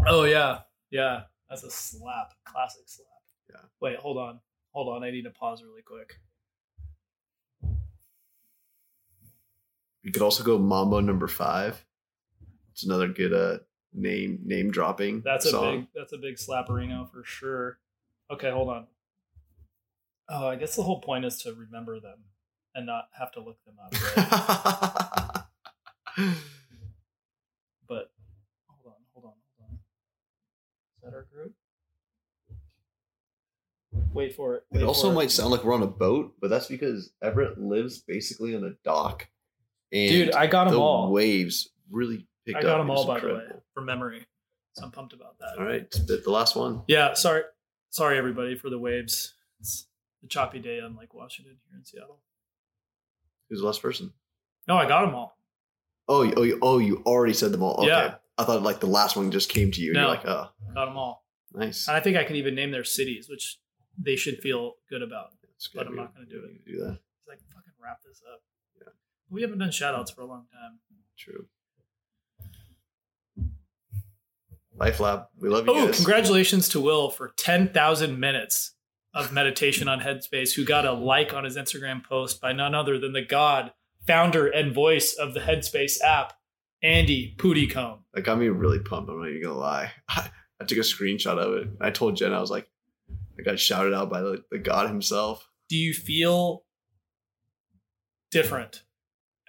[0.05, 0.59] Oh yeah,
[0.91, 1.23] yeah.
[1.49, 3.07] That's a slap, classic slap.
[3.49, 3.61] Yeah.
[3.79, 4.39] Wait, hold on,
[4.73, 5.03] hold on.
[5.03, 6.19] I need to pause really quick.
[10.03, 11.83] You could also go Mambo Number Five.
[12.71, 13.57] It's another good uh
[13.93, 15.21] name name dropping.
[15.21, 15.79] That's a song.
[15.81, 17.79] big, that's a big slapperino for sure.
[18.31, 18.87] Okay, hold on.
[20.29, 22.19] Oh, I guess the whole point is to remember them
[22.75, 23.93] and not have to look them up.
[24.17, 25.09] Right?
[26.17, 28.09] but
[28.67, 29.79] hold on, hold on, hold on.
[30.95, 31.53] Is that our group?
[34.13, 34.63] Wait for it.
[34.71, 37.99] It also for might sound like we're on a boat, but that's because Everett lives
[37.99, 39.27] basically on a dock.
[39.91, 41.11] And Dude, I got them the all.
[41.11, 42.63] waves really picked up.
[42.63, 42.73] I up.
[42.73, 43.43] got them all, by the way,
[43.73, 44.25] from memory.
[44.73, 45.59] So I'm pumped about that.
[45.59, 46.81] All right, the the last one.
[46.87, 47.43] Yeah, sorry,
[47.89, 49.35] sorry everybody for the waves.
[49.59, 49.87] It's
[50.23, 52.19] a choppy day on Lake Washington here in Seattle.
[53.49, 54.13] Who's the last person?
[54.67, 55.36] No, I got them all.
[56.07, 57.75] Oh, you, oh, you, oh, you already said them all.
[57.79, 57.87] Okay.
[57.87, 58.15] Yeah.
[58.37, 59.89] I thought like the last one just came to you.
[59.91, 60.01] And No.
[60.01, 61.87] you're like, oh, Got them all, nice.
[61.87, 63.57] and I think I can even name their cities, which
[63.97, 65.29] they should feel good about.
[65.73, 65.87] But.
[65.87, 66.63] I'm not gonna do it.
[66.65, 66.91] Do that.
[67.19, 68.41] It's like fucking wrap this up.
[68.79, 68.91] Yeah.
[69.31, 70.77] we haven't done shout outs for a long time.
[71.17, 71.47] True.
[74.75, 75.23] Life Lab.
[75.39, 75.95] We love you Oh, guys.
[75.95, 78.73] congratulations to Will for ten thousand minutes
[79.13, 82.99] of meditation on Headspace who got a like on his Instagram post by none other
[82.99, 83.71] than the god,
[84.07, 86.33] founder, and voice of the Headspace app,
[86.81, 88.05] Andy Puddicombe.
[88.13, 89.09] That got me really pumped.
[89.09, 89.91] I'm not even gonna lie.
[90.09, 90.29] I,
[90.59, 91.67] I took a screenshot of it.
[91.79, 92.67] I told Jen I was like,
[93.39, 95.47] I got shouted out by the, the god himself.
[95.69, 96.63] Do you feel
[98.31, 98.83] different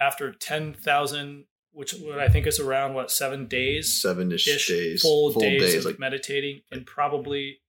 [0.00, 4.00] after 10,000, which what I think is around what, seven days?
[4.00, 7.60] Seven ish days, full, days, of like meditating in probably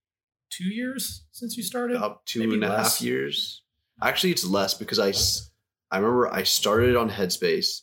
[0.50, 1.98] two years since you started?
[1.98, 3.64] about two Maybe and a half years.
[4.02, 5.14] Actually, it's less because I,
[5.92, 7.82] I remember I started on Headspace,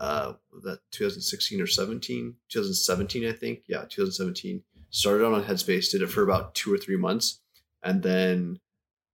[0.00, 0.34] uh,
[0.64, 3.64] that 2016 or 17, 2017, I think.
[3.68, 4.62] Yeah, 2017.
[4.90, 7.40] Started on Headspace, did it for about two or three months,
[7.82, 8.58] and then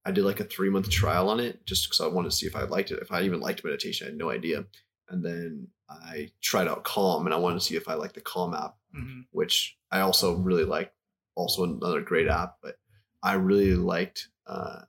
[0.05, 2.47] I did like a three month trial on it just because I wanted to see
[2.47, 3.01] if I liked it.
[3.01, 4.67] If I even liked meditation, I had no idea.
[5.09, 8.21] And then I tried out Calm, and I wanted to see if I liked the
[8.21, 9.27] Calm app Mhm.
[9.33, 10.93] which I also really like.
[11.35, 12.79] Also another great app, but
[13.23, 14.83] I really liked uh,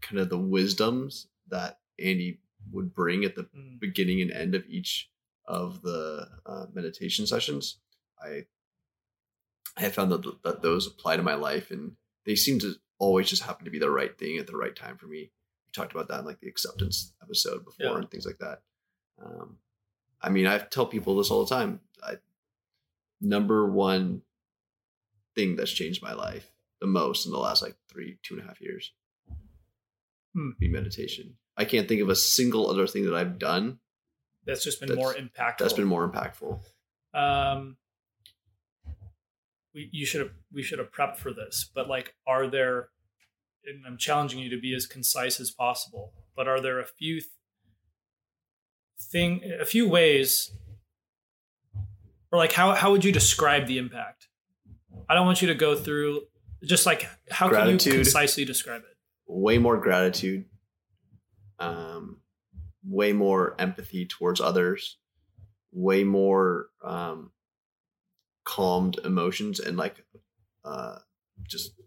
[0.00, 2.40] kind of the wisdoms that Andy
[2.72, 3.78] would bring at the Mm.
[3.80, 5.10] beginning and end of each
[5.46, 7.78] of the uh, meditation sessions.
[8.20, 8.46] I
[9.76, 11.96] I have found that, that those apply to my life, and
[12.26, 14.96] they seem to always just happen to be the right thing at the right time
[14.98, 15.30] for me.
[15.66, 17.96] We talked about that in like the acceptance episode before Yeah.
[17.98, 18.62] and things like that.
[19.22, 19.58] Um,
[20.20, 21.80] I mean, I tell people this all the time.
[22.02, 22.16] I,
[23.20, 24.22] number one
[25.34, 28.46] thing that's changed my life the most in the last like three, two and a
[28.46, 28.92] half years
[30.34, 30.50] Hmm.
[30.58, 31.36] be meditation.
[31.56, 33.78] I can't think of a single other thing that I've done
[34.46, 35.58] That's just been That's- more impactful.
[35.58, 36.60] that's been more impactful.
[37.14, 37.76] um
[39.74, 42.88] we you should have we should have prepped for this but like are there
[43.64, 47.20] and i'm challenging you to be as concise as possible but are there a few
[47.20, 47.30] th-
[49.00, 50.52] thing a few ways
[52.30, 54.28] or like how how would you describe the impact
[55.08, 56.22] i don't want you to go through
[56.64, 57.92] just like how can you Gratitude.
[57.94, 58.88] concisely describe it
[59.26, 60.44] Way more gratitude,
[61.62, 62.18] um,
[62.84, 64.98] way more empathy towards others,
[65.72, 67.30] way more um,
[68.44, 70.04] calmed emotions and like
[70.64, 70.98] uh,
[71.44, 71.80] just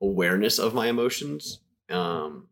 [0.00, 1.60] awareness of my emotions.
[1.90, 2.46] Um,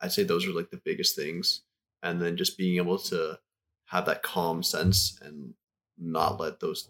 [0.00, 1.62] I'd say those are like the biggest things.
[2.02, 3.38] And then just being able to
[3.86, 5.52] have that calm sense and
[5.98, 6.88] not let those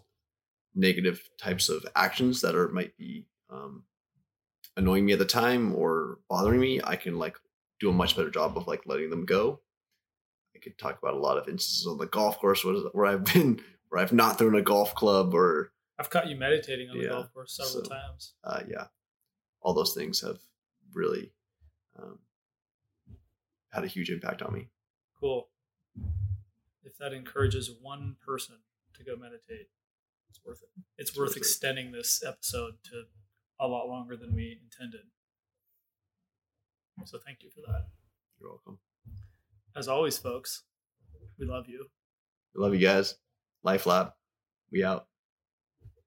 [0.73, 3.83] negative types of actions that are might be um,
[4.77, 7.35] annoying me at the time or bothering me, I can like
[7.81, 9.59] do a much better job of like letting them go.
[10.55, 13.59] I could talk about a lot of instances on the golf course where, I've been
[13.89, 17.09] where I've not thrown a golf club or i've caught you meditating on the Yeah,
[17.09, 18.85] golf course several so- times uh, yeah,
[19.61, 20.39] all those things have
[20.93, 21.31] really
[21.97, 22.19] um,
[23.71, 24.69] had a huge impact on me.
[25.19, 25.49] cool
[26.83, 28.57] if that encourages one person
[28.95, 29.67] to go meditate
[30.29, 31.39] it's worth it it's, It's worth worth it.
[31.39, 33.03] extending this episode to
[33.59, 35.01] a lot longer than we intended
[37.05, 37.87] so thank you for that
[38.39, 38.77] You're welcome.
[39.75, 40.63] as always folks
[41.39, 41.85] we love you
[42.55, 43.15] We love you guys.
[43.63, 44.11] Life Lab,
[44.71, 45.07] we out.